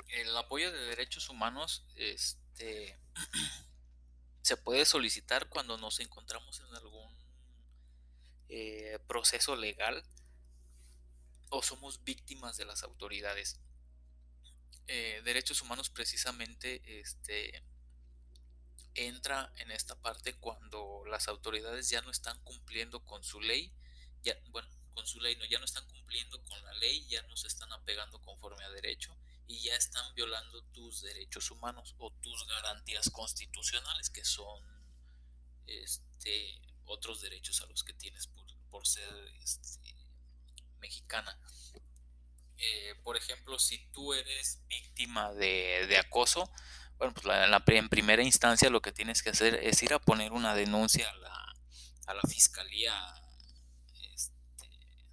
el 0.08 0.36
apoyo 0.36 0.72
de 0.72 0.78
derechos 0.86 1.28
humanos 1.28 1.84
este, 1.96 2.98
se 4.42 4.56
puede 4.56 4.84
solicitar 4.84 5.48
cuando 5.48 5.76
nos 5.76 6.00
encontramos 6.00 6.60
en 6.60 6.74
algún 6.74 7.18
eh, 8.48 8.98
proceso 9.06 9.56
legal 9.56 10.02
o 11.50 11.62
somos 11.62 12.02
víctimas 12.04 12.56
de 12.56 12.64
las 12.64 12.82
autoridades. 12.82 13.60
Eh, 14.86 15.20
derechos 15.24 15.60
humanos 15.60 15.90
precisamente 15.90 17.00
este, 17.00 17.62
entra 19.06 19.52
en 19.56 19.70
esta 19.70 19.94
parte 20.00 20.34
cuando 20.34 21.04
las 21.06 21.28
autoridades 21.28 21.88
ya 21.88 22.02
no 22.02 22.10
están 22.10 22.42
cumpliendo 22.44 23.04
con 23.04 23.22
su 23.22 23.40
ley, 23.40 23.72
ya, 24.22 24.34
bueno, 24.50 24.68
con 24.94 25.06
su 25.06 25.20
ley, 25.20 25.36
no, 25.36 25.44
ya 25.44 25.58
no 25.58 25.64
están 25.64 25.86
cumpliendo 25.86 26.42
con 26.44 26.62
la 26.64 26.72
ley, 26.74 27.06
ya 27.08 27.22
no 27.22 27.36
se 27.36 27.46
están 27.46 27.72
apegando 27.72 28.20
conforme 28.20 28.64
a 28.64 28.70
derecho 28.70 29.16
y 29.46 29.60
ya 29.60 29.76
están 29.76 30.14
violando 30.14 30.62
tus 30.72 31.02
derechos 31.02 31.50
humanos 31.50 31.94
o 31.98 32.10
tus 32.20 32.46
garantías 32.46 33.08
constitucionales, 33.10 34.10
que 34.10 34.24
son 34.24 34.62
este, 35.66 36.60
otros 36.84 37.20
derechos 37.20 37.60
a 37.62 37.66
los 37.66 37.84
que 37.84 37.92
tienes 37.94 38.26
por, 38.70 38.86
ser 38.86 39.08
este, 39.42 39.94
mexicana. 40.80 41.38
Eh, 42.56 42.94
por 43.02 43.16
ejemplo, 43.16 43.58
si 43.58 43.78
tú 43.92 44.12
eres 44.12 44.60
víctima 44.68 45.32
de, 45.32 45.86
de 45.88 45.96
acoso, 45.96 46.50
bueno, 46.98 47.14
pues 47.14 47.24
la, 47.26 47.62
en 47.66 47.88
primera 47.88 48.22
instancia 48.22 48.70
lo 48.70 48.82
que 48.82 48.92
tienes 48.92 49.22
que 49.22 49.30
hacer 49.30 49.54
es 49.54 49.82
ir 49.82 49.94
a 49.94 49.98
poner 49.98 50.32
una 50.32 50.54
denuncia 50.54 51.08
a 51.08 51.16
la, 51.16 51.56
a 52.06 52.14
la 52.14 52.22
Fiscalía 52.28 52.92
este, 54.14 54.68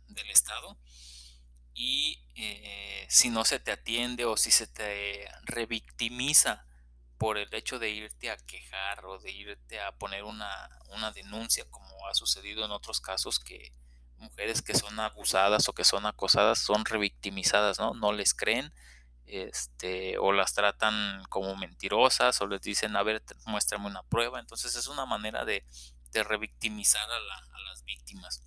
del 0.08 0.30
Estado 0.32 0.78
y 1.74 2.24
eh, 2.36 3.06
si 3.10 3.30
no 3.30 3.46
se 3.46 3.60
te 3.60 3.72
atiende 3.72 4.26
o 4.26 4.36
si 4.38 4.50
se 4.50 4.66
te 4.66 5.30
revictimiza 5.44 6.66
por 7.18 7.38
el 7.38 7.54
hecho 7.54 7.80
de 7.80 7.90
irte 7.92 8.32
a 8.32 8.38
quejar 8.38 9.06
o 9.06 9.20
de 9.20 9.32
irte 9.32 9.80
a 9.80 9.92
poner 9.98 10.24
una, 10.24 10.70
una 10.90 11.12
denuncia, 11.12 11.66
como 11.70 12.08
ha 12.08 12.14
sucedido 12.14 12.66
en 12.66 12.72
otros 12.72 13.00
casos 13.00 13.40
que 13.40 13.74
mujeres 14.18 14.62
que 14.62 14.74
son 14.74 15.00
abusadas 15.00 15.68
o 15.70 15.74
que 15.74 15.84
son 15.84 16.06
acosadas 16.06 16.60
son 16.60 16.86
revictimizadas, 16.86 17.80
¿no? 17.80 17.94
No 17.94 18.12
les 18.12 18.34
creen, 18.34 18.74
este, 19.26 20.18
o 20.18 20.32
las 20.32 20.54
tratan 20.54 21.24
como 21.30 21.56
mentirosas, 21.56 22.40
o 22.42 22.48
les 22.48 22.62
dicen, 22.62 22.96
a 22.96 23.04
ver, 23.04 23.24
muéstrame 23.46 23.88
una 23.88 24.04
prueba. 24.04 24.40
Entonces 24.40 24.76
es 24.76 24.88
una 24.88 25.06
manera 25.06 25.46
de 25.46 25.64
revictimizar 26.14 27.10
a, 27.10 27.16
a 27.16 27.60
las 27.68 27.84
víctimas. 27.84 28.42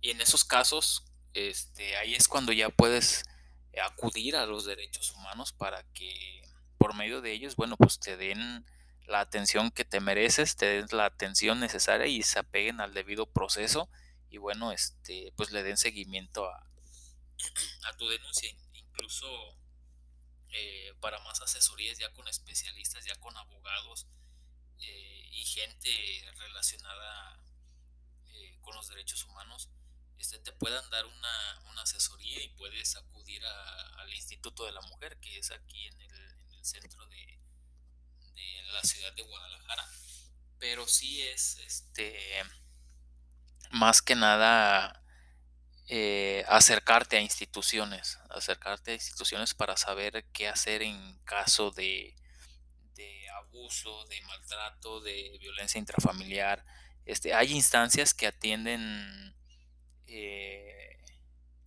Y 0.00 0.10
en 0.10 0.20
esos 0.20 0.44
casos, 0.44 1.04
este, 1.34 1.96
ahí 1.96 2.14
es 2.14 2.28
cuando 2.28 2.52
ya 2.52 2.68
puedes 2.68 3.22
acudir 3.80 4.36
a 4.36 4.46
los 4.46 4.66
derechos 4.66 5.12
humanos 5.12 5.52
para 5.52 5.82
que 5.94 6.42
por 6.76 6.94
medio 6.94 7.20
de 7.20 7.32
ellos, 7.32 7.56
bueno, 7.56 7.76
pues 7.76 8.00
te 8.00 8.16
den 8.16 8.66
la 9.06 9.20
atención 9.20 9.70
que 9.70 9.84
te 9.84 10.00
mereces, 10.00 10.56
te 10.56 10.66
den 10.66 10.86
la 10.90 11.06
atención 11.06 11.60
necesaria 11.60 12.06
y 12.06 12.22
se 12.22 12.38
apeguen 12.38 12.80
al 12.80 12.92
debido 12.92 13.26
proceso 13.26 13.88
y 14.28 14.38
bueno, 14.38 14.72
este, 14.72 15.32
pues 15.36 15.52
le 15.52 15.62
den 15.62 15.76
seguimiento 15.76 16.46
a 16.46 17.96
tu 17.96 18.08
denuncia, 18.08 18.50
incluso 18.92 19.56
eh, 20.50 20.94
para 21.00 21.18
más 21.20 21.40
asesorías 21.40 21.98
ya 21.98 22.12
con 22.12 22.28
especialistas, 22.28 23.04
ya 23.04 23.16
con 23.16 23.36
abogados 23.36 24.06
eh, 24.78 25.28
y 25.32 25.44
gente 25.44 25.90
relacionada 26.38 27.42
eh, 28.26 28.58
con 28.60 28.74
los 28.76 28.88
derechos 28.88 29.24
humanos, 29.24 29.70
este, 30.18 30.38
te 30.38 30.52
puedan 30.52 30.88
dar 30.90 31.06
una, 31.06 31.62
una 31.70 31.82
asesoría 31.82 32.42
y 32.42 32.48
puedes 32.50 32.96
acudir 32.96 33.42
al 33.44 34.12
Instituto 34.12 34.66
de 34.66 34.72
la 34.72 34.82
Mujer, 34.82 35.18
que 35.20 35.38
es 35.38 35.50
aquí 35.50 35.86
en 35.86 36.00
el, 36.00 36.12
en 36.12 36.52
el 36.52 36.64
centro 36.64 37.06
de, 37.06 37.40
de, 38.34 38.62
la 38.72 38.82
ciudad 38.82 39.12
de 39.14 39.22
Guadalajara. 39.22 39.86
Pero 40.58 40.86
sí 40.86 41.22
es 41.22 41.58
este 41.58 42.42
más 43.70 44.02
que 44.02 44.14
nada 44.14 45.01
eh, 45.88 46.44
acercarte 46.48 47.16
a 47.16 47.20
instituciones, 47.20 48.18
acercarte 48.30 48.92
a 48.92 48.94
instituciones 48.94 49.54
para 49.54 49.76
saber 49.76 50.24
qué 50.32 50.48
hacer 50.48 50.82
en 50.82 51.18
caso 51.24 51.70
de, 51.70 52.14
de 52.94 53.28
abuso, 53.30 54.04
de 54.06 54.20
maltrato, 54.22 55.00
de 55.00 55.36
violencia 55.40 55.78
intrafamiliar. 55.78 56.64
Este, 57.04 57.34
hay 57.34 57.52
instancias 57.52 58.14
que 58.14 58.28
atienden 58.28 59.34
eh, 60.06 60.98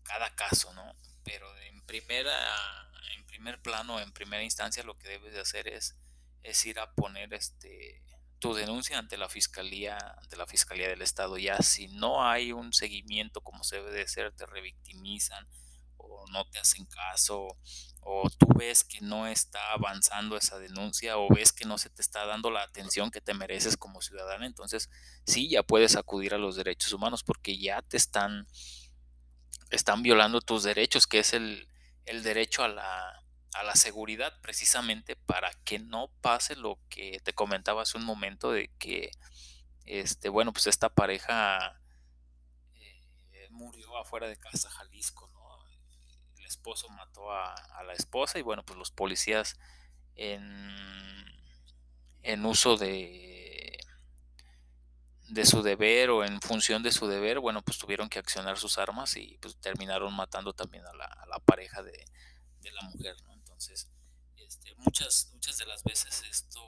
cada 0.03 0.33
caso, 0.35 0.73
¿no? 0.73 0.95
Pero 1.23 1.45
en 1.61 1.85
primera, 1.85 2.89
en 3.17 3.25
primer 3.25 3.61
plano, 3.61 3.99
en 3.99 4.13
primera 4.13 4.43
instancia, 4.43 4.83
lo 4.83 4.97
que 4.97 5.09
debes 5.09 5.33
de 5.33 5.41
hacer 5.41 5.67
es, 5.67 5.95
es 6.41 6.65
ir 6.65 6.79
a 6.79 6.91
poner 6.93 7.33
este 7.33 8.01
tu 8.39 8.53
denuncia 8.53 8.97
ante 8.97 9.17
la 9.17 9.29
fiscalía, 9.29 9.97
ante 9.97 10.37
la 10.37 10.45
fiscalía 10.45 10.87
del 10.87 11.01
estado. 11.01 11.37
Ya 11.37 11.57
si 11.59 11.87
no 11.87 12.23
hay 12.23 12.51
un 12.51 12.73
seguimiento 12.73 13.41
como 13.41 13.63
se 13.63 13.77
debe 13.77 13.91
de 13.91 14.07
ser, 14.07 14.33
te 14.33 14.45
revictimizan 14.45 15.47
o 15.97 16.25
no 16.31 16.45
te 16.45 16.59
hacen 16.59 16.85
caso 16.85 17.57
o 18.07 18.29
tú 18.29 18.45
ves 18.55 18.83
que 18.83 19.01
no 19.01 19.25
está 19.25 19.73
avanzando 19.73 20.37
esa 20.37 20.59
denuncia 20.59 21.17
o 21.17 21.27
ves 21.27 21.51
que 21.51 21.65
no 21.65 21.79
se 21.79 21.89
te 21.89 22.03
está 22.03 22.25
dando 22.25 22.51
la 22.51 22.61
atención 22.61 23.09
que 23.09 23.19
te 23.19 23.33
mereces 23.33 23.77
como 23.77 23.99
ciudadana, 23.99 24.45
entonces 24.45 24.91
sí 25.25 25.49
ya 25.49 25.63
puedes 25.63 25.95
acudir 25.95 26.35
a 26.35 26.37
los 26.37 26.55
derechos 26.55 26.93
humanos 26.93 27.23
porque 27.23 27.57
ya 27.57 27.81
te 27.81 27.97
están, 27.97 28.47
están 29.71 30.03
violando 30.03 30.39
tus 30.39 30.61
derechos, 30.61 31.07
que 31.07 31.19
es 31.19 31.33
el, 31.33 31.67
el 32.05 32.21
derecho 32.21 32.63
a 32.63 32.67
la, 32.67 33.24
a 33.55 33.63
la 33.63 33.75
seguridad 33.75 34.39
precisamente 34.41 35.15
para 35.15 35.51
que 35.63 35.79
no 35.79 36.09
pase 36.21 36.55
lo 36.55 36.79
que 36.89 37.19
te 37.23 37.33
comentaba 37.33 37.83
hace 37.83 37.97
un 37.97 38.05
momento 38.05 38.51
de 38.51 38.69
que 38.77 39.11
este 39.85 40.29
bueno 40.29 40.51
pues 40.51 40.67
esta 40.67 40.89
pareja 40.89 41.79
eh, 42.75 43.47
murió 43.51 43.97
afuera 43.97 44.27
de 44.27 44.37
casa 44.37 44.69
Jalisco 44.69 45.29
el 46.45 46.49
esposo 46.49 46.87
mató 46.89 47.31
a, 47.31 47.55
la 47.85 47.93
esposa 47.93 48.37
y 48.37 48.43
bueno, 48.43 48.63
pues 48.63 48.77
los 48.77 48.91
policías 48.91 49.57
en, 50.15 50.45
en 52.21 52.45
uso 52.45 52.77
de, 52.77 53.77
de 55.29 55.45
su 55.45 55.63
deber 55.63 56.11
o 56.11 56.23
en 56.23 56.39
función 56.41 56.83
de 56.83 56.91
su 56.91 57.07
deber, 57.07 57.39
bueno, 57.39 57.63
pues 57.63 57.79
tuvieron 57.79 58.09
que 58.09 58.19
accionar 58.19 58.57
sus 58.57 58.77
armas 58.77 59.17
y 59.17 59.37
pues 59.41 59.57
terminaron 59.57 60.13
matando 60.15 60.53
también 60.53 60.85
a 60.85 60.93
la, 60.93 61.05
a 61.05 61.25
la 61.25 61.39
pareja 61.39 61.81
de, 61.81 62.05
de, 62.61 62.71
la 62.71 62.81
mujer, 62.83 63.15
¿no? 63.23 63.34
Entonces, 63.65 63.89
este, 64.37 64.75
muchas, 64.75 65.29
muchas 65.33 65.57
de 65.57 65.65
las 65.65 65.83
veces 65.83 66.23
esto 66.29 66.61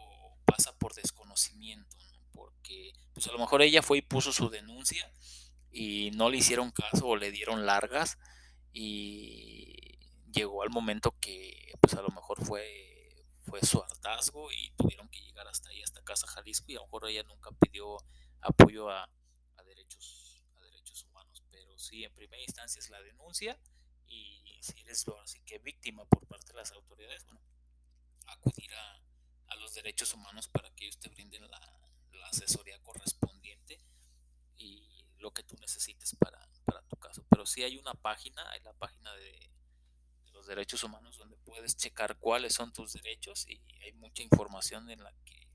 pasa 0.45 0.75
por 0.77 0.95
desconocimiento, 0.95 1.95
¿no? 2.11 2.19
Porque 2.31 2.93
pues 3.13 3.27
a 3.27 3.31
lo 3.31 3.37
mejor 3.37 3.61
ella 3.61 3.83
fue 3.83 3.99
y 3.99 4.01
puso 4.01 4.33
su 4.33 4.49
denuncia 4.49 5.11
y 5.71 6.09
no 6.11 6.29
le 6.29 6.37
hicieron 6.37 6.71
caso 6.71 7.07
o 7.07 7.15
le 7.15 7.31
dieron 7.31 7.67
largas 7.67 8.17
y 8.73 9.99
llegó 10.31 10.63
al 10.63 10.71
momento 10.71 11.15
que 11.19 11.73
pues 11.79 11.93
a 11.93 12.01
lo 12.01 12.09
mejor 12.09 12.43
fue, 12.43 13.27
fue 13.45 13.61
su 13.63 13.79
hartazgo 13.79 14.51
y 14.51 14.71
tuvieron 14.71 15.07
que 15.09 15.21
llegar 15.21 15.47
hasta 15.47 15.69
ahí, 15.69 15.83
hasta 15.83 16.01
Casa 16.03 16.25
Jalisco 16.25 16.65
y 16.71 16.77
a 16.77 16.79
lo 16.79 16.85
mejor 16.85 17.09
ella 17.09 17.23
nunca 17.23 17.51
pidió 17.51 17.97
apoyo 18.41 18.89
a, 18.89 19.07
derechos, 19.65 20.43
a 20.55 20.61
derechos 20.61 21.03
humanos. 21.03 21.43
Pero 21.51 21.77
sí, 21.77 22.03
en 22.03 22.13
primera 22.15 22.41
instancia 22.41 22.79
es 22.79 22.89
la 22.89 23.01
denuncia 23.03 23.59
y 24.07 24.46
si 24.61 24.79
eres 24.81 25.05
así 25.23 25.39
que 25.41 25.59
víctima 25.59 26.05
por 26.05 26.25
parte 26.27 26.47
de 26.47 26.53
las 26.59 26.71
autoridades, 26.71 27.25
bueno, 27.25 27.41
acudir 28.27 28.73
a, 28.73 29.01
los 29.57 29.73
derechos 29.73 30.13
humanos 30.13 30.47
para 30.47 30.69
que 30.75 30.85
ellos 30.85 30.99
te 30.99 31.09
brinden 31.09 31.49
la, 31.49 31.59
asesoría 32.25 32.77
correspondiente 32.83 33.81
y 34.57 35.05
lo 35.17 35.33
que 35.33 35.43
tú 35.43 35.55
necesites 35.59 36.15
para, 36.19 36.37
para 36.65 36.81
tu 36.83 36.97
caso. 36.97 37.25
Pero 37.29 37.45
sí 37.45 37.63
hay 37.63 37.77
una 37.77 37.93
página, 37.93 38.47
hay 38.51 38.59
la 38.61 38.73
página 38.73 39.13
de, 39.15 39.49
los 40.37 40.45
derechos 40.45 40.83
humanos 40.83 41.17
donde 41.17 41.35
puedes 41.37 41.75
checar 41.75 42.17
cuáles 42.19 42.53
son 42.53 42.71
tus 42.71 42.93
derechos 42.93 43.47
y 43.49 43.59
hay 43.81 43.91
mucha 43.93 44.21
información 44.21 44.87
en 44.91 45.03
la 45.03 45.11
que, 45.25 45.49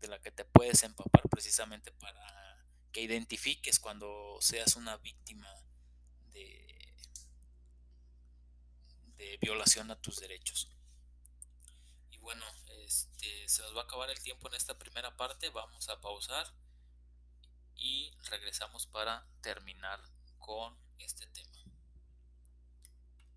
de 0.00 0.08
la 0.08 0.18
que 0.18 0.30
te 0.30 0.46
puedes 0.46 0.82
empapar 0.82 1.28
precisamente 1.28 1.92
para 1.92 2.64
que 2.90 3.02
identifiques 3.02 3.78
cuando 3.78 4.38
seas 4.40 4.76
una 4.76 4.96
víctima 4.96 5.46
de, 6.32 6.94
de 9.18 9.36
violación 9.40 9.90
a 9.90 10.00
tus 10.00 10.16
derechos. 10.16 10.70
Y 12.10 12.18
bueno, 12.18 12.44
este, 12.86 13.48
se 13.48 13.62
nos 13.62 13.76
va 13.76 13.82
a 13.82 13.84
acabar 13.84 14.08
el 14.10 14.22
tiempo 14.22 14.48
en 14.48 14.54
esta 14.54 14.78
primera 14.78 15.16
parte, 15.16 15.50
vamos 15.50 15.88
a 15.88 16.00
pausar 16.00 16.46
y 17.74 18.10
regresamos 18.30 18.86
para 18.86 19.26
terminar 19.42 20.00
con 20.38 20.76